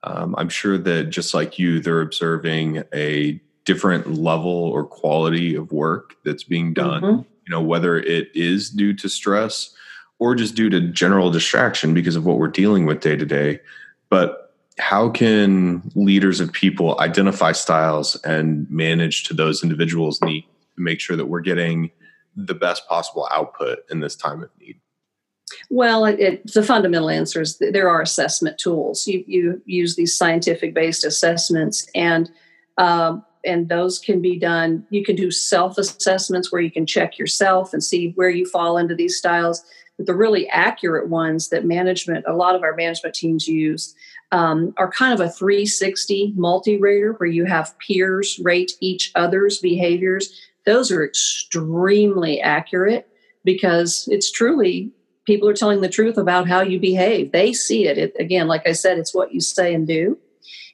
Um, 0.03 0.35
I'm 0.37 0.49
sure 0.49 0.77
that 0.77 1.05
just 1.05 1.33
like 1.33 1.59
you, 1.59 1.79
they're 1.79 2.01
observing 2.01 2.83
a 2.93 3.39
different 3.65 4.15
level 4.15 4.49
or 4.51 4.83
quality 4.83 5.55
of 5.55 5.71
work 5.71 6.15
that's 6.25 6.43
being 6.43 6.73
done. 6.73 7.01
Mm-hmm. 7.01 7.21
You 7.21 7.51
know, 7.51 7.61
whether 7.61 7.97
it 7.97 8.29
is 8.33 8.69
due 8.69 8.93
to 8.95 9.09
stress 9.09 9.73
or 10.19 10.35
just 10.35 10.55
due 10.55 10.69
to 10.69 10.81
general 10.81 11.31
distraction 11.31 11.93
because 11.93 12.15
of 12.15 12.25
what 12.25 12.37
we're 12.37 12.47
dealing 12.47 12.85
with 12.85 12.99
day 12.99 13.15
to 13.15 13.25
day. 13.25 13.59
But 14.09 14.48
how 14.79 15.09
can 15.09 15.91
leaders 15.93 16.39
of 16.39 16.51
people 16.51 16.99
identify 16.99 17.51
styles 17.51 18.15
and 18.23 18.69
manage 18.69 19.23
to 19.25 19.33
those 19.33 19.61
individuals' 19.61 20.21
needs 20.21 20.47
to 20.75 20.81
make 20.81 20.99
sure 20.99 21.15
that 21.15 21.25
we're 21.25 21.41
getting 21.41 21.91
the 22.35 22.53
best 22.53 22.87
possible 22.87 23.27
output 23.31 23.79
in 23.89 23.99
this 23.99 24.15
time 24.15 24.41
of 24.41 24.49
need? 24.59 24.79
Well, 25.69 26.05
it, 26.05 26.19
it, 26.19 26.53
the 26.53 26.63
fundamental 26.63 27.09
answer 27.09 27.41
is 27.41 27.57
there 27.57 27.89
are 27.89 28.01
assessment 28.01 28.57
tools. 28.57 29.07
You, 29.07 29.23
you 29.27 29.61
use 29.65 29.95
these 29.95 30.15
scientific 30.15 30.73
based 30.73 31.03
assessments, 31.03 31.87
and 31.93 32.29
um, 32.77 33.25
and 33.45 33.69
those 33.69 33.99
can 33.99 34.21
be 34.21 34.37
done. 34.37 34.85
You 34.89 35.03
can 35.03 35.15
do 35.15 35.31
self 35.31 35.77
assessments 35.77 36.51
where 36.51 36.61
you 36.61 36.71
can 36.71 36.85
check 36.85 37.17
yourself 37.17 37.73
and 37.73 37.83
see 37.83 38.11
where 38.15 38.29
you 38.29 38.45
fall 38.45 38.77
into 38.77 38.95
these 38.95 39.17
styles. 39.17 39.63
But 39.97 40.05
the 40.05 40.15
really 40.15 40.47
accurate 40.49 41.09
ones 41.09 41.49
that 41.49 41.65
management, 41.65 42.25
a 42.27 42.33
lot 42.33 42.55
of 42.55 42.63
our 42.63 42.75
management 42.75 43.15
teams 43.15 43.47
use, 43.47 43.95
um, 44.31 44.73
are 44.77 44.91
kind 44.91 45.13
of 45.13 45.19
a 45.19 45.29
360 45.29 46.33
multi 46.35 46.77
rater 46.77 47.13
where 47.13 47.29
you 47.29 47.45
have 47.45 47.77
peers 47.79 48.39
rate 48.43 48.73
each 48.79 49.11
other's 49.15 49.59
behaviors. 49.59 50.47
Those 50.65 50.91
are 50.91 51.03
extremely 51.03 52.39
accurate 52.41 53.07
because 53.43 54.07
it's 54.11 54.31
truly 54.31 54.91
people 55.25 55.47
are 55.47 55.53
telling 55.53 55.81
the 55.81 55.89
truth 55.89 56.17
about 56.17 56.47
how 56.47 56.61
you 56.61 56.79
behave. 56.79 57.31
They 57.31 57.53
see 57.53 57.87
it. 57.87 57.97
it. 57.97 58.15
Again, 58.19 58.47
like 58.47 58.67
I 58.67 58.71
said, 58.71 58.97
it's 58.97 59.13
what 59.13 59.33
you 59.33 59.41
say 59.41 59.73
and 59.73 59.87
do. 59.87 60.17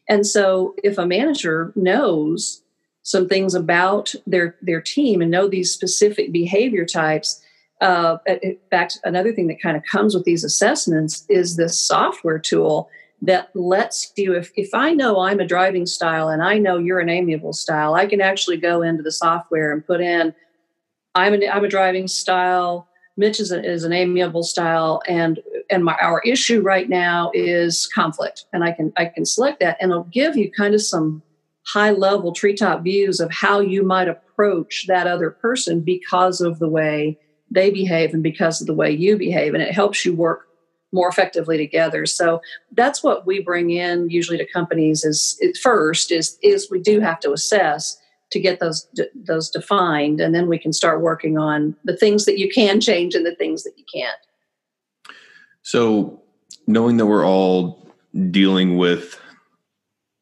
And 0.08 0.26
so 0.26 0.76
if 0.84 0.98
a 0.98 1.06
manager 1.06 1.74
knows 1.76 2.62
some 3.04 3.28
things 3.28 3.54
about 3.54 4.16
their 4.26 4.56
their 4.62 4.82
team 4.82 5.22
and 5.22 5.30
know 5.30 5.48
these 5.48 5.72
specific 5.72 6.32
behavior 6.32 6.86
types, 6.86 7.42
uh, 7.82 8.18
in 8.42 8.58
fact, 8.72 9.00
another 9.04 9.34
thing 9.34 9.48
that 9.48 9.62
kind 9.62 9.76
of 9.76 9.84
comes 9.84 10.16
with 10.16 10.24
these 10.24 10.44
assessments 10.44 11.26
is 11.30 11.56
this 11.56 11.80
software 11.80 12.40
tool 12.40 12.90
that 13.26 13.50
lets 13.56 14.12
you 14.16 14.34
if, 14.34 14.52
if 14.56 14.70
i 14.74 14.94
know 14.94 15.20
i'm 15.20 15.40
a 15.40 15.48
driving 15.48 15.86
style 15.86 16.30
and 16.30 16.44
i 16.44 16.58
know 16.58 16.78
you're 16.78 17.00
an 17.00 17.10
amiable 17.10 17.54
style 17.54 17.96
i 17.96 18.06
can 18.06 18.22
actually 18.22 18.58
go 18.58 18.82
into 18.82 19.04
the 19.04 19.12
software 19.12 19.72
and 19.72 19.86
put 19.86 20.02
in 20.02 20.34
i'm, 21.16 21.34
an, 21.34 21.44
I'm 21.52 21.64
a 21.64 21.70
driving 21.70 22.08
style 22.08 22.88
mitch 23.18 23.40
is, 23.40 23.52
a, 23.52 23.64
is 23.64 23.84
an 23.84 23.94
amiable 23.94 24.44
style 24.44 25.02
and 25.08 25.40
and 25.70 25.84
my 25.84 25.96
our 26.02 26.22
issue 26.22 26.62
right 26.62 26.90
now 26.90 27.32
is 27.34 27.88
conflict. 27.88 28.46
And 28.54 28.64
i 28.64 28.72
can 28.72 28.94
i 28.98 29.06
can 29.06 29.26
select 29.26 29.60
that 29.60 29.78
and 29.80 29.92
it'll 29.92 30.04
give 30.06 30.38
you 30.38 30.52
kind 30.52 30.74
of 30.74 30.82
some 30.82 31.22
high 31.66 31.92
level 31.92 32.32
treetop 32.32 32.84
views 32.84 33.20
of 33.20 33.32
how 33.32 33.60
you 33.60 33.84
might 33.84 34.08
approach 34.08 34.86
that 34.88 35.08
other 35.08 35.32
person 35.32 35.82
because 35.82 36.42
of 36.42 36.60
the 36.60 36.70
way 36.70 37.18
they 37.50 37.72
behave 37.72 38.14
and 38.14 38.22
because 38.22 38.62
of 38.62 38.68
the 38.68 38.74
way 38.74 38.92
you 38.92 39.18
behave 39.18 39.54
and 39.54 39.64
it 39.64 39.74
helps 39.74 40.06
you 40.06 40.14
work 40.14 40.48
more 40.96 41.10
effectively 41.10 41.58
together. 41.58 42.06
So 42.06 42.42
that's 42.72 43.04
what 43.04 43.28
we 43.28 43.42
bring 43.42 43.70
in 43.70 44.10
usually 44.10 44.38
to 44.38 44.48
companies 44.48 45.04
is, 45.04 45.40
first 45.62 46.12
is 46.12 46.40
is 46.42 46.72
we 46.72 46.80
do 46.80 47.00
have 47.02 47.20
to 47.20 47.34
assess 47.34 48.02
to 48.32 48.40
get 48.40 48.60
those 48.60 48.88
those 49.14 49.50
defined 49.52 50.20
and 50.20 50.34
then 50.34 50.48
we 50.48 50.58
can 50.58 50.74
start 50.74 51.02
working 51.02 51.38
on 51.38 51.76
the 51.84 51.96
things 51.96 52.26
that 52.26 52.40
you 52.40 52.50
can 52.50 52.82
change 52.82 53.14
and 53.14 53.26
the 53.26 53.36
things 53.36 53.64
that 53.64 53.74
you 53.78 53.84
can't. 53.94 54.18
So 55.62 56.22
knowing 56.66 56.98
that 56.98 57.06
we're 57.06 57.26
all 57.26 57.86
dealing 58.32 58.78
with 58.78 59.20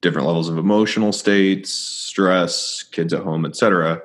different 0.01 0.27
levels 0.27 0.49
of 0.49 0.57
emotional 0.57 1.13
states, 1.13 1.71
stress, 1.71 2.83
kids 2.83 3.13
at 3.13 3.23
home, 3.23 3.45
etc. 3.45 4.01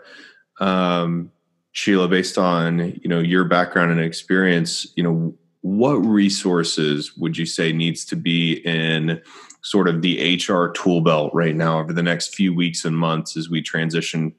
Um, 0.61 1.33
Sheila, 1.73 2.09
based 2.09 2.39
on 2.39 2.79
you 3.03 3.09
know 3.09 3.21
your 3.21 3.45
background 3.45 3.91
and 3.93 4.01
experience, 4.01 4.93
you 4.97 5.03
know 5.03 5.35
what 5.63 5.97
resources 5.97 7.17
would 7.17 7.37
you 7.37 7.47
say 7.47 7.73
needs 7.73 8.05
to 8.07 8.17
be 8.17 8.55
in 8.65 9.21
sort 9.63 9.89
of 9.89 10.03
the 10.03 10.37
HR 10.37 10.69
tool 10.69 11.01
belt 11.01 11.33
right 11.35 11.57
now 11.57 11.81
over 11.81 11.93
the 11.93 12.03
next 12.03 12.35
few 12.35 12.55
weeks 12.55 12.85
and 12.85 12.97
months 12.97 13.37
as 13.37 13.51
we 13.51 13.61
transition 13.61 14.33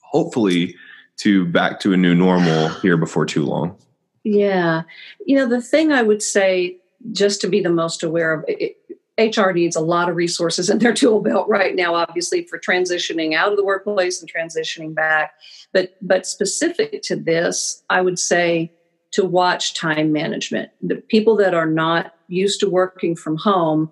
hopefully 0.00 0.74
to 1.18 1.46
back 1.46 1.80
to 1.80 1.92
a 1.92 1.96
new 1.96 2.14
normal 2.14 2.68
here 2.80 2.96
before 2.96 3.24
too 3.24 3.44
long? 3.44 3.76
Yeah. 4.24 4.82
You 5.24 5.36
know, 5.36 5.46
the 5.46 5.62
thing 5.62 5.92
I 5.92 6.02
would 6.02 6.22
say 6.22 6.78
just 7.12 7.40
to 7.42 7.48
be 7.48 7.60
the 7.60 7.70
most 7.70 8.02
aware 8.02 8.32
of 8.32 8.44
it, 8.48 8.76
HR 9.18 9.50
needs 9.52 9.76
a 9.76 9.80
lot 9.80 10.10
of 10.10 10.16
resources 10.16 10.68
in 10.68 10.78
their 10.78 10.92
tool 10.92 11.20
belt 11.20 11.48
right 11.48 11.74
now, 11.74 11.94
obviously 11.94 12.44
for 12.44 12.58
transitioning 12.58 13.34
out 13.34 13.50
of 13.50 13.56
the 13.56 13.64
workplace 13.64 14.20
and 14.20 14.30
transitioning 14.30 14.94
back. 14.94 15.34
But 15.72 15.96
but 16.02 16.26
specific 16.26 17.02
to 17.02 17.16
this, 17.16 17.82
I 17.88 18.02
would 18.02 18.18
say 18.18 18.72
to 19.12 19.24
watch 19.24 19.74
time 19.74 20.12
management. 20.12 20.70
The 20.82 20.96
people 20.96 21.36
that 21.36 21.54
are 21.54 21.66
not 21.66 22.14
used 22.28 22.60
to 22.60 22.70
working 22.70 23.16
from 23.16 23.36
home, 23.36 23.90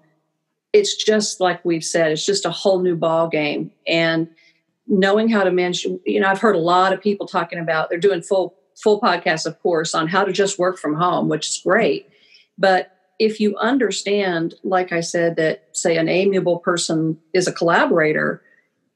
it's 0.73 1.03
just 1.03 1.41
like 1.41 1.65
we've 1.65 1.85
said, 1.85 2.13
it's 2.13 2.27
just 2.27 2.45
a 2.45 2.51
whole 2.51 2.81
new 2.81 2.97
ball 2.97 3.29
game. 3.29 3.71
And 3.87 4.29
knowing 4.87 5.29
how 5.29 5.45
to 5.45 5.51
manage, 5.51 5.85
you 6.05 6.21
know, 6.21 6.29
I've 6.29 6.41
heard 6.41 6.57
a 6.57 6.61
lot 6.61 6.93
of 6.93 7.01
people 7.01 7.27
talking 7.27 7.59
about 7.59 7.89
they're 7.89 7.99
doing 7.99 8.23
full 8.23 8.57
full 8.77 9.01
podcasts, 9.01 9.47
of 9.47 9.61
course, 9.61 9.95
on 9.95 10.09
how 10.09 10.25
to 10.25 10.33
just 10.33 10.59
work 10.59 10.79
from 10.79 10.95
home, 10.95 11.29
which 11.29 11.49
is 11.49 11.61
great. 11.65 12.09
But 12.59 12.91
if 13.19 13.39
you 13.41 13.57
understand, 13.59 14.55
like 14.65 14.93
I 14.93 15.01
said, 15.01 15.37
that 15.37 15.69
say 15.73 15.97
an 15.97 16.09
amiable 16.09 16.59
person 16.59 17.19
is 17.33 17.47
a 17.47 17.53
collaborator, 17.53 18.43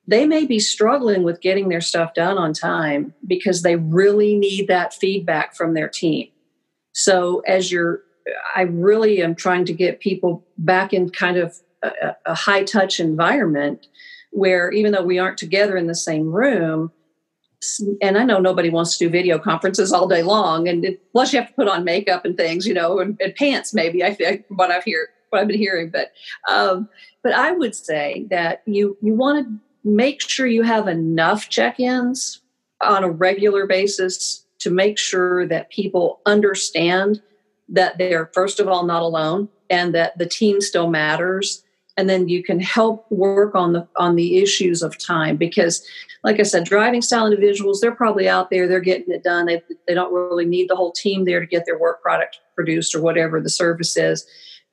they 0.08 0.26
may 0.26 0.46
be 0.46 0.58
struggling 0.58 1.22
with 1.22 1.42
getting 1.42 1.68
their 1.68 1.82
stuff 1.82 2.14
done 2.14 2.38
on 2.38 2.54
time 2.54 3.12
because 3.26 3.62
they 3.62 3.76
really 3.76 4.36
need 4.36 4.66
that 4.66 4.94
feedback 4.94 5.54
from 5.54 5.74
their 5.74 5.88
team. 5.88 6.28
So, 6.94 7.40
as 7.46 7.70
you're, 7.70 8.00
I 8.56 8.62
really 8.62 9.22
am 9.22 9.34
trying 9.34 9.66
to 9.66 9.74
get 9.74 10.00
people 10.00 10.44
back 10.56 10.94
in 10.94 11.10
kind 11.10 11.36
of 11.36 11.56
a, 11.82 12.16
a 12.24 12.34
high 12.34 12.64
touch 12.64 12.98
environment 12.98 13.86
where 14.30 14.70
even 14.72 14.92
though 14.92 15.04
we 15.04 15.18
aren't 15.18 15.38
together 15.38 15.76
in 15.76 15.86
the 15.88 15.94
same 15.94 16.32
room, 16.32 16.90
and 18.00 18.16
I 18.16 18.24
know 18.24 18.40
nobody 18.40 18.70
wants 18.70 18.96
to 18.96 19.04
do 19.04 19.10
video 19.10 19.38
conferences 19.38 19.92
all 19.92 20.08
day 20.08 20.22
long, 20.22 20.68
and 20.68 20.86
it, 20.86 21.12
plus 21.12 21.34
you 21.34 21.40
have 21.40 21.48
to 21.48 21.54
put 21.54 21.68
on 21.68 21.84
makeup 21.84 22.24
and 22.24 22.34
things, 22.34 22.66
you 22.66 22.72
know, 22.72 22.98
and, 22.98 23.20
and 23.20 23.34
pants 23.34 23.74
maybe. 23.74 24.02
I 24.02 24.14
think 24.14 24.46
what 24.48 24.70
I've 24.70 24.84
hear 24.84 25.08
what 25.28 25.42
I've 25.42 25.48
been 25.48 25.58
hearing, 25.58 25.90
but 25.90 26.12
um, 26.50 26.88
but 27.22 27.34
I 27.34 27.52
would 27.52 27.74
say 27.74 28.26
that 28.30 28.62
you 28.64 28.96
you 29.02 29.12
want 29.14 29.46
to 29.46 29.67
make 29.84 30.20
sure 30.20 30.46
you 30.46 30.62
have 30.62 30.88
enough 30.88 31.48
check 31.48 31.80
ins 31.80 32.40
on 32.80 33.04
a 33.04 33.10
regular 33.10 33.66
basis 33.66 34.44
to 34.60 34.70
make 34.70 34.98
sure 34.98 35.46
that 35.46 35.70
people 35.70 36.20
understand 36.26 37.22
that 37.68 37.98
they're, 37.98 38.30
first 38.34 38.60
of 38.60 38.68
all, 38.68 38.84
not 38.84 39.02
alone 39.02 39.48
and 39.70 39.94
that 39.94 40.16
the 40.18 40.26
team 40.26 40.60
still 40.60 40.88
matters. 40.88 41.62
And 41.96 42.08
then 42.08 42.28
you 42.28 42.42
can 42.42 42.60
help 42.60 43.10
work 43.10 43.54
on 43.54 43.72
the 43.72 43.86
on 43.96 44.14
the 44.14 44.38
issues 44.38 44.82
of 44.82 44.96
time 44.98 45.36
because 45.36 45.84
like 46.22 46.38
i 46.38 46.44
said 46.44 46.64
driving 46.64 47.02
style 47.02 47.26
individuals 47.26 47.80
they're 47.80 47.90
probably 47.90 48.28
out 48.28 48.50
there 48.50 48.68
they're 48.68 48.78
getting 48.78 49.12
it 49.12 49.24
done. 49.24 49.46
They, 49.46 49.62
they 49.88 49.94
don't 49.94 50.12
really 50.12 50.44
need 50.44 50.68
the 50.68 50.76
whole 50.76 50.92
team 50.92 51.24
there 51.24 51.40
to 51.40 51.46
get 51.46 51.66
their 51.66 51.78
work 51.78 52.00
product 52.00 52.38
produced 52.54 52.94
or 52.94 53.02
whatever 53.02 53.40
the 53.40 53.50
service 53.50 53.96
is. 53.96 54.24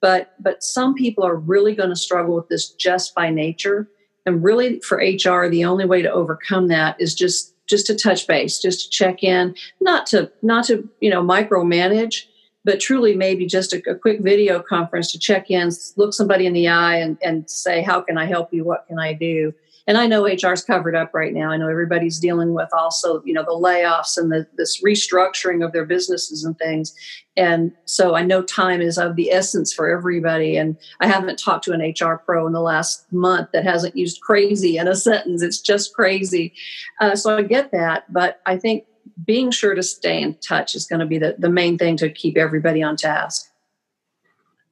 But 0.01 0.35
but 0.39 0.63
some 0.63 0.93
people 0.93 1.25
are 1.25 1.35
really 1.35 1.73
going 1.73 1.89
to 1.89 1.95
struggle 1.95 2.35
with 2.35 2.47
this 2.47 2.69
just 2.69 3.15
by 3.15 3.31
nature 3.31 3.89
and 4.25 4.43
really 4.43 4.79
for 4.79 4.97
hr 4.97 5.49
the 5.49 5.65
only 5.65 5.85
way 5.85 6.01
to 6.01 6.11
overcome 6.11 6.67
that 6.67 6.99
is 6.99 7.13
just 7.13 7.53
just 7.67 7.85
to 7.87 7.95
touch 7.95 8.27
base 8.27 8.59
just 8.59 8.83
to 8.83 8.89
check 8.89 9.23
in 9.23 9.55
not 9.81 10.05
to 10.05 10.31
not 10.41 10.65
to 10.65 10.87
you 10.99 11.09
know 11.09 11.21
micromanage 11.21 12.25
but 12.65 12.79
truly 12.79 13.15
maybe 13.15 13.45
just 13.45 13.71
a, 13.73 13.81
a, 13.89 13.95
quick 13.95 14.19
video 14.21 14.59
conference 14.59 15.11
to 15.11 15.19
check 15.19 15.51
in, 15.51 15.69
look 15.95 16.13
somebody 16.13 16.47
in 16.47 16.53
the 16.53 16.67
eye 16.67 16.97
and, 16.97 17.17
and 17.21 17.49
say, 17.49 17.83
how 17.83 18.01
can 18.01 18.17
I 18.17 18.25
help 18.25 18.51
you? 18.51 18.63
What 18.63 18.87
can 18.87 18.97
I 18.97 19.13
do? 19.13 19.53
And 19.87 19.97
I 19.97 20.07
know 20.07 20.25
HR's 20.25 20.63
covered 20.63 20.95
up 20.95 21.13
right 21.13 21.33
now. 21.33 21.51
I 21.51 21.57
know 21.57 21.69
everybody's 21.69 22.19
dealing 22.19 22.53
with 22.53 22.69
also, 22.73 23.21
you 23.23 23.33
know, 23.33 23.43
the 23.43 23.51
layoffs 23.51 24.17
and 24.17 24.31
the, 24.31 24.47
this 24.57 24.81
restructuring 24.81 25.63
of 25.63 25.73
their 25.73 25.85
businesses 25.85 26.43
and 26.43 26.57
things. 26.57 26.95
And 27.37 27.71
so 27.85 28.15
I 28.15 28.23
know 28.23 28.41
time 28.41 28.81
is 28.81 28.97
of 28.97 29.15
the 29.15 29.31
essence 29.31 29.73
for 29.73 29.87
everybody. 29.87 30.57
And 30.57 30.75
I 31.01 31.07
haven't 31.07 31.37
talked 31.37 31.65
to 31.65 31.73
an 31.73 31.81
HR 31.81 32.17
pro 32.17 32.47
in 32.47 32.53
the 32.53 32.61
last 32.61 33.05
month 33.11 33.49
that 33.53 33.63
hasn't 33.63 33.95
used 33.95 34.21
crazy 34.21 34.77
in 34.77 34.87
a 34.87 34.95
sentence. 34.95 35.43
It's 35.43 35.61
just 35.61 35.93
crazy. 35.93 36.53
Uh, 36.99 37.15
so 37.15 37.37
I 37.37 37.43
get 37.43 37.71
that. 37.71 38.11
But 38.11 38.41
I 38.47 38.57
think 38.57 38.85
being 39.23 39.51
sure 39.51 39.75
to 39.75 39.83
stay 39.83 40.21
in 40.21 40.35
touch 40.35 40.73
is 40.73 40.87
going 40.87 40.99
to 40.99 41.05
be 41.05 41.19
the, 41.19 41.35
the 41.37 41.49
main 41.49 41.77
thing 41.77 41.95
to 41.97 42.09
keep 42.09 42.37
everybody 42.37 42.81
on 42.81 42.95
task. 42.95 43.51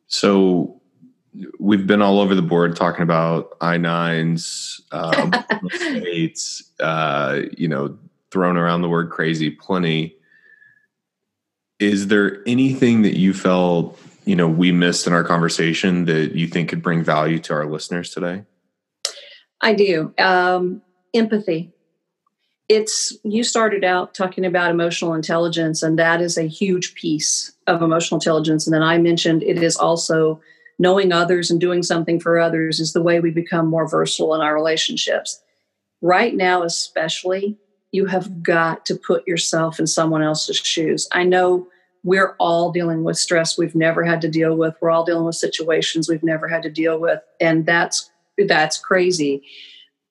So 0.08 0.82
we've 1.60 1.88
been 1.88 2.02
all 2.02 2.20
over 2.20 2.36
the 2.36 2.42
board 2.42 2.76
talking 2.76 3.04
about 3.04 3.58
I-9s, 3.62 4.82
um, 4.92 5.34
states, 5.72 6.72
uh, 6.80 7.42
you 7.58 7.68
know, 7.68 7.98
thrown 8.32 8.58
around 8.58 8.82
the 8.82 8.90
word 8.90 9.10
crazy 9.10 9.50
plenty. 9.50 10.16
Is 11.80 12.08
there 12.08 12.42
anything 12.48 13.02
that 13.04 13.18
you 13.18 13.34
felt, 13.34 14.00
you 14.26 14.36
know, 14.36 14.48
we 14.48 14.72
missed 14.72 15.08
in 15.08 15.14
our 15.14 15.24
conversation 15.24 16.06
that 16.06 16.36
you 16.36 16.48
think 16.48 16.70
could 16.70 16.82
bring 16.82 17.04
value 17.04 17.40
to 17.40 17.54
our 17.54 17.66
listeners 17.66 18.12
today? 18.12 18.44
I 19.62 19.74
do. 19.74 20.14
Um, 20.18 20.82
empathy 21.14 21.74
it's 22.70 23.16
you 23.24 23.44
started 23.44 23.84
out 23.84 24.14
talking 24.14 24.46
about 24.46 24.72
emotional 24.72 25.14
intelligence 25.14 25.84
and 25.84 26.00
that 26.00 26.22
is 26.22 26.38
a 26.38 26.48
huge 26.48 26.96
piece 26.96 27.52
of 27.68 27.82
emotional 27.82 28.18
intelligence 28.18 28.66
and 28.66 28.74
then 28.74 28.82
i 28.82 28.98
mentioned 28.98 29.44
it 29.44 29.62
is 29.62 29.76
also 29.76 30.42
knowing 30.80 31.12
others 31.12 31.52
and 31.52 31.60
doing 31.60 31.84
something 31.84 32.20
for 32.20 32.40
others 32.40 32.80
is 32.80 32.94
the 32.94 33.02
way 33.02 33.20
we 33.20 33.32
become 33.32 33.68
more 33.68 33.88
versatile 33.88 34.34
in 34.36 34.42
our 34.42 34.54
relationships. 34.54 35.42
Right 36.02 36.36
now 36.36 36.64
especially 36.64 37.58
you 37.92 38.06
have 38.08 38.42
got 38.42 38.86
to 38.88 38.96
put 38.96 39.28
yourself 39.28 39.80
in 39.80 39.86
someone 39.86 40.24
else's 40.24 40.58
shoes. 40.58 41.08
I 41.12 41.24
know 41.24 41.68
we're 42.04 42.36
all 42.40 42.72
dealing 42.72 43.04
with 43.04 43.18
stress 43.18 43.58
we've 43.58 43.76
never 43.76 44.04
had 44.04 44.20
to 44.22 44.28
deal 44.28 44.58
with. 44.58 44.76
We're 44.82 44.92
all 44.92 45.06
dealing 45.06 45.26
with 45.26 45.36
situations 45.36 46.10
we've 46.10 46.24
never 46.24 46.48
had 46.48 46.64
to 46.64 46.70
deal 46.70 47.00
with 47.00 47.22
and 47.40 47.66
that's 47.66 48.10
that's 48.38 48.78
crazy. 48.80 49.44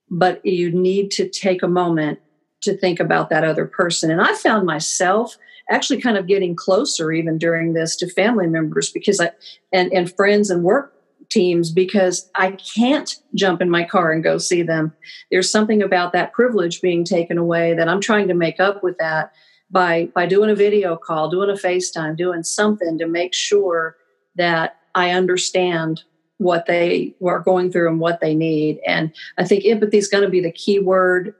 But 0.08 0.44
you 0.44 0.70
need 0.70 1.10
to 1.12 1.28
take 1.28 1.62
a 1.62 1.68
moment 1.68 2.20
to 2.62 2.76
think 2.76 3.00
about 3.00 3.28
that 3.30 3.44
other 3.44 3.66
person. 3.66 4.10
And 4.10 4.20
I 4.20 4.34
found 4.34 4.66
myself 4.66 5.36
actually 5.72 6.00
kind 6.00 6.16
of 6.16 6.26
getting 6.26 6.54
closer 6.54 7.10
even 7.10 7.38
during 7.38 7.72
this 7.72 7.96
to 7.96 8.08
family 8.08 8.46
members 8.46 8.90
because 8.90 9.20
I 9.20 9.30
and, 9.72 9.92
and 9.92 10.14
friends 10.14 10.50
and 10.50 10.62
work 10.62 10.94
teams 11.30 11.72
because 11.72 12.30
I 12.34 12.52
can't 12.52 13.16
jump 13.34 13.62
in 13.62 13.70
my 13.70 13.84
car 13.84 14.12
and 14.12 14.22
go 14.22 14.36
see 14.36 14.62
them. 14.62 14.92
There's 15.30 15.50
something 15.50 15.82
about 15.82 16.12
that 16.12 16.32
privilege 16.32 16.82
being 16.82 17.04
taken 17.04 17.38
away 17.38 17.74
that 17.74 17.88
I'm 17.88 18.00
trying 18.02 18.28
to 18.28 18.34
make 18.34 18.60
up 18.60 18.82
with 18.82 18.98
that 18.98 19.32
by 19.70 20.10
by 20.14 20.26
doing 20.26 20.50
a 20.50 20.54
video 20.54 20.96
call, 20.96 21.30
doing 21.30 21.50
a 21.50 21.54
FaceTime, 21.54 22.16
doing 22.16 22.42
something 22.42 22.98
to 22.98 23.06
make 23.06 23.34
sure 23.34 23.96
that 24.36 24.76
I 24.94 25.10
understand 25.10 26.02
what 26.36 26.66
they 26.66 27.14
are 27.24 27.40
going 27.40 27.70
through 27.72 27.88
and 27.88 28.00
what 28.00 28.20
they 28.20 28.34
need. 28.34 28.80
And 28.86 29.12
I 29.38 29.44
think 29.44 29.64
empathy 29.64 29.98
is 29.98 30.08
going 30.08 30.24
to 30.24 30.30
be 30.30 30.40
the 30.40 30.52
key 30.52 30.78
word 30.78 31.34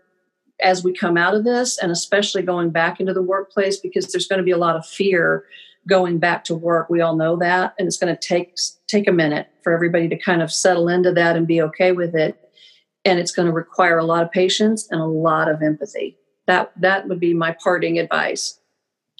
as 0.63 0.85
we 0.85 0.93
come 0.93 1.17
out 1.17 1.35
of 1.35 1.45
this, 1.45 1.79
and 1.79 1.91
especially 1.91 2.43
going 2.43 2.71
back 2.71 3.01
into 3.01 3.13
the 3.13 3.23
workplace, 3.23 3.79
because 3.79 4.11
there's 4.11 4.27
going 4.27 4.39
to 4.39 4.45
be 4.45 4.51
a 4.51 4.59
lot 4.59 4.77
of 4.77 4.87
fear 4.87 5.45
going 5.89 6.19
back 6.19 6.45
to 6.45 6.55
work. 6.55 6.89
We 6.89 7.01
all 7.01 7.17
know 7.17 7.37
that, 7.39 7.75
and 7.79 7.87
it's 7.87 7.97
going 7.97 8.15
to 8.15 8.21
take 8.21 8.57
take 8.87 9.09
a 9.09 9.13
minute 9.13 9.49
for 9.63 9.73
everybody 9.73 10.09
to 10.09 10.17
kind 10.17 10.43
of 10.43 10.53
settle 10.53 10.89
into 10.89 11.13
that 11.13 11.37
and 11.37 11.47
be 11.47 11.63
okay 11.63 11.93
with 11.93 12.15
it. 12.15 12.39
And 13.05 13.19
it's 13.19 13.33
going 13.33 13.47
to 13.47 13.53
require 13.53 13.99
a 13.99 14.05
lot 14.05 14.23
of 14.23 14.31
patience 14.31 14.87
and 14.91 15.01
a 15.01 15.07
lot 15.07 15.49
of 15.49 15.63
empathy. 15.63 16.17
That 16.47 16.73
that 16.81 17.09
would 17.09 17.21
be 17.21 17.35
my 17.35 17.57
parting 17.63 17.99
advice. 17.99 18.59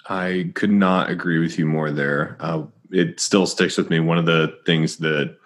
I 0.09 0.51
could 0.55 0.71
not 0.71 1.11
agree 1.11 1.39
with 1.39 1.59
you 1.59 1.67
more 1.67 1.91
there. 1.91 2.37
Uh, 2.41 2.65
it 2.91 3.21
still 3.21 3.47
sticks 3.47 3.77
with 3.77 3.91
me. 3.91 4.01
One 4.01 4.19
of 4.19 4.27
the 4.27 4.57
things 4.67 4.97
that 4.99 5.37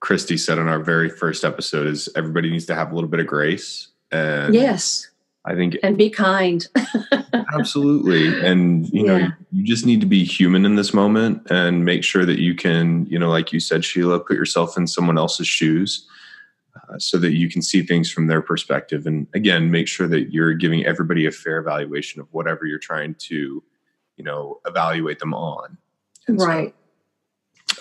Christy 0.00 0.36
said 0.36 0.58
on 0.58 0.68
our 0.68 0.82
very 0.82 1.08
first 1.08 1.44
episode 1.44 1.86
is 1.86 2.08
everybody 2.16 2.50
needs 2.50 2.66
to 2.66 2.74
have 2.74 2.92
a 2.92 2.94
little 2.94 3.10
bit 3.10 3.20
of 3.20 3.26
grace. 3.26 3.88
And 4.10 4.54
yes, 4.54 5.08
I 5.46 5.54
think 5.54 5.76
and 5.82 5.96
be 5.96 6.10
kind. 6.10 6.66
absolutely. 7.54 8.40
And 8.44 8.88
you 8.90 9.04
know, 9.04 9.16
yeah. 9.16 9.30
you 9.52 9.64
just 9.64 9.86
need 9.86 10.00
to 10.00 10.06
be 10.06 10.24
human 10.24 10.66
in 10.66 10.74
this 10.74 10.92
moment 10.92 11.46
and 11.50 11.84
make 11.84 12.02
sure 12.02 12.26
that 12.26 12.40
you 12.40 12.54
can, 12.54 13.06
you 13.06 13.18
know, 13.18 13.30
like 13.30 13.52
you 13.52 13.60
said, 13.60 13.84
Sheila, 13.84 14.18
put 14.18 14.36
yourself 14.36 14.76
in 14.76 14.86
someone 14.86 15.18
else's 15.18 15.46
shoes. 15.46 16.06
Uh, 16.90 16.98
so 16.98 17.16
that 17.16 17.32
you 17.32 17.48
can 17.48 17.62
see 17.62 17.82
things 17.82 18.12
from 18.12 18.26
their 18.26 18.42
perspective 18.42 19.06
and 19.06 19.26
again 19.34 19.70
make 19.70 19.88
sure 19.88 20.06
that 20.06 20.30
you're 20.30 20.52
giving 20.52 20.84
everybody 20.84 21.24
a 21.24 21.30
fair 21.30 21.56
evaluation 21.56 22.20
of 22.20 22.28
whatever 22.32 22.66
you're 22.66 22.78
trying 22.78 23.14
to 23.14 23.62
you 24.16 24.22
know 24.22 24.60
evaluate 24.66 25.18
them 25.18 25.32
on 25.32 25.78
and 26.28 26.38
right 26.38 26.68
so, 26.68 26.85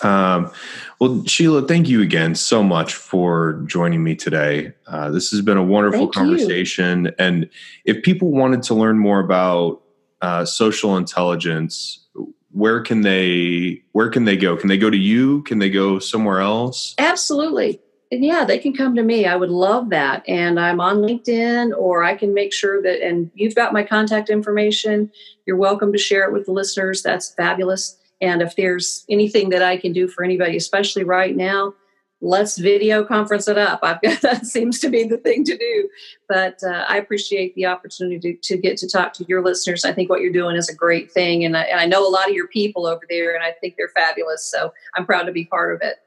um, 0.04 0.52
well, 1.00 1.26
Sheila, 1.26 1.68
thank 1.68 1.88
you 1.88 2.02
again 2.02 2.36
so 2.36 2.64
much 2.64 2.96
for 2.96 3.62
joining 3.66 4.04
me 4.04 4.16
today. 4.16 4.74
Uh, 4.88 5.10
this 5.10 5.32
has 5.32 5.42
been 5.42 5.58
a 5.58 5.64
wonderful 5.64 6.02
thank 6.02 6.14
conversation. 6.14 7.06
You. 7.06 7.12
And 7.20 7.50
if 7.86 8.04
people 8.04 8.32
wanted 8.32 8.64
to 8.64 8.74
learn 8.74 8.98
more 8.98 9.20
about 9.20 9.82
uh, 10.22 10.46
social 10.46 10.98
intelligence, 10.98 12.06
where 12.52 12.82
can 12.82 13.02
they 13.02 13.84
where 13.92 14.10
can 14.10 14.26
they 14.26 14.38
go? 14.38 14.56
Can 14.56 14.70
they 14.70 14.78
go 14.78 14.90
to 14.90 14.98
you? 14.98 15.44
Can 15.44 15.60
they 15.60 15.70
go 15.70 16.00
somewhere 16.00 16.40
else? 16.40 16.96
Absolutely. 16.98 17.82
And 18.12 18.24
yeah, 18.24 18.46
they 18.46 18.60
can 18.60 18.74
come 18.74 18.96
to 18.96 19.04
me. 19.04 19.26
I 19.26 19.36
would 19.36 19.50
love 19.50 19.90
that. 19.90 20.24
And 20.28 20.60
I'm 20.60 20.80
on 20.80 20.98
LinkedIn, 20.98 21.76
or 21.78 22.04
I 22.04 22.16
can 22.16 22.34
make 22.34 22.54
sure 22.54 22.82
that, 22.82 23.06
and 23.06 23.32
you've 23.34 23.56
got 23.56 23.74
my 23.74 23.84
contact 23.84 24.30
information. 24.30 25.12
You're 25.46 25.58
welcome 25.58 25.92
to 25.92 25.98
share 25.98 26.24
it 26.24 26.32
with 26.32 26.46
the 26.46 26.52
listeners. 26.52 27.02
That's 27.02 27.34
fabulous. 27.34 27.98
And 28.22 28.42
if 28.42 28.56
there's 28.56 29.06
anything 29.10 29.50
that 29.50 29.62
I 29.62 29.78
can 29.78 29.94
do 29.94 30.08
for 30.08 30.24
anybody, 30.24 30.58
especially 30.58 31.04
right 31.04 31.36
now, 31.36 31.74
let's 32.22 32.58
video 32.58 33.04
conference 33.04 33.48
it 33.48 33.58
up. 33.58 33.80
I've 33.84 34.02
got 34.02 34.22
that 34.22 34.46
seems 34.46 34.80
to 34.80 34.90
be 34.90 35.04
the 35.04 35.18
thing 35.18 35.44
to 35.46 35.58
do. 35.58 35.90
But 36.28 36.60
uh, 36.64 36.86
I 36.88 36.98
appreciate 36.98 37.56
the 37.56 37.66
opportunity 37.66 38.20
to, 38.20 38.56
to, 38.56 38.58
get 38.58 38.78
to 38.78 38.90
talk 38.90 39.14
to 39.14 39.26
your 39.28 39.44
listeners. 39.44 39.86
I 39.86 39.94
think 39.94 40.10
what 40.10 40.22
you're 40.22 40.34
doing 40.34 40.56
is 40.56 40.70
a 40.70 40.76
great 40.76 41.12
thing, 41.12 41.46
and 41.46 41.56
I, 41.56 41.64
and 41.64 41.80
I 41.80 41.86
know 41.86 42.08
a 42.08 42.10
lot 42.10 42.28
of 42.28 42.36
your 42.36 42.48
people 42.48 42.88
over 42.88 43.04
there, 43.10 43.36
and 43.36 43.44
I 43.44 43.52
think 43.52 43.76
they're 43.78 43.90
fabulous. 43.90 44.44
So 44.50 44.74
I'm 44.96 45.06
proud 45.06 45.24
to 45.24 45.32
be 45.32 45.46
part 45.46 45.76
of 45.76 45.82
it. 45.82 45.98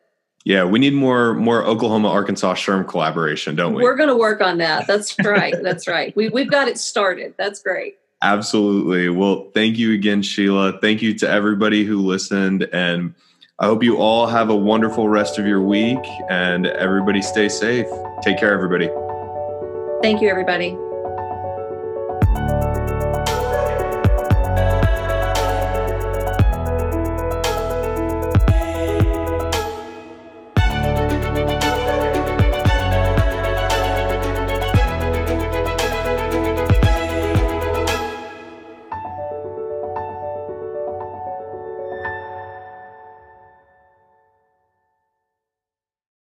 Yeah, 0.45 0.65
we 0.65 0.79
need 0.79 0.95
more 0.95 1.35
more 1.35 1.65
Oklahoma 1.65 2.09
Arkansas 2.09 2.55
SHRM 2.55 2.89
collaboration, 2.89 3.55
don't 3.55 3.75
we? 3.75 3.83
We're 3.83 3.97
going 3.97 4.09
to 4.09 4.17
work 4.17 4.41
on 4.41 4.59
that. 4.59 4.87
That's 4.87 5.19
right. 5.19 5.55
That's 5.63 5.87
right. 5.87 6.17
We 6.17 6.29
we've 6.31 6.51
got 6.51 6.69
it 6.69 6.79
started. 6.79 7.35
That's 7.37 7.63
great. 7.63 7.97
Absolutely. 8.23 9.09
Well, 9.09 9.51
thank 9.55 9.79
you 9.79 9.93
again, 9.93 10.23
Sheila. 10.23 10.79
Thank 10.81 11.03
you 11.03 11.15
to 11.19 11.29
everybody 11.29 11.85
who 11.85 11.99
listened. 11.99 12.69
And 12.73 13.15
I 13.59 13.67
hope 13.67 13.83
you 13.83 13.99
all 13.99 14.27
have 14.27 14.51
a 14.51 14.57
wonderful 14.57 15.09
rest 15.09 15.39
of 15.39 15.47
your 15.47 15.63
week 15.63 16.05
and 16.29 16.67
everybody 16.67 17.23
stay 17.23 17.49
safe. 17.49 17.87
Take 18.23 18.39
care, 18.39 18.53
everybody. 18.53 18.89
Thank 20.03 20.21
you, 20.21 20.29
everybody. 20.29 20.77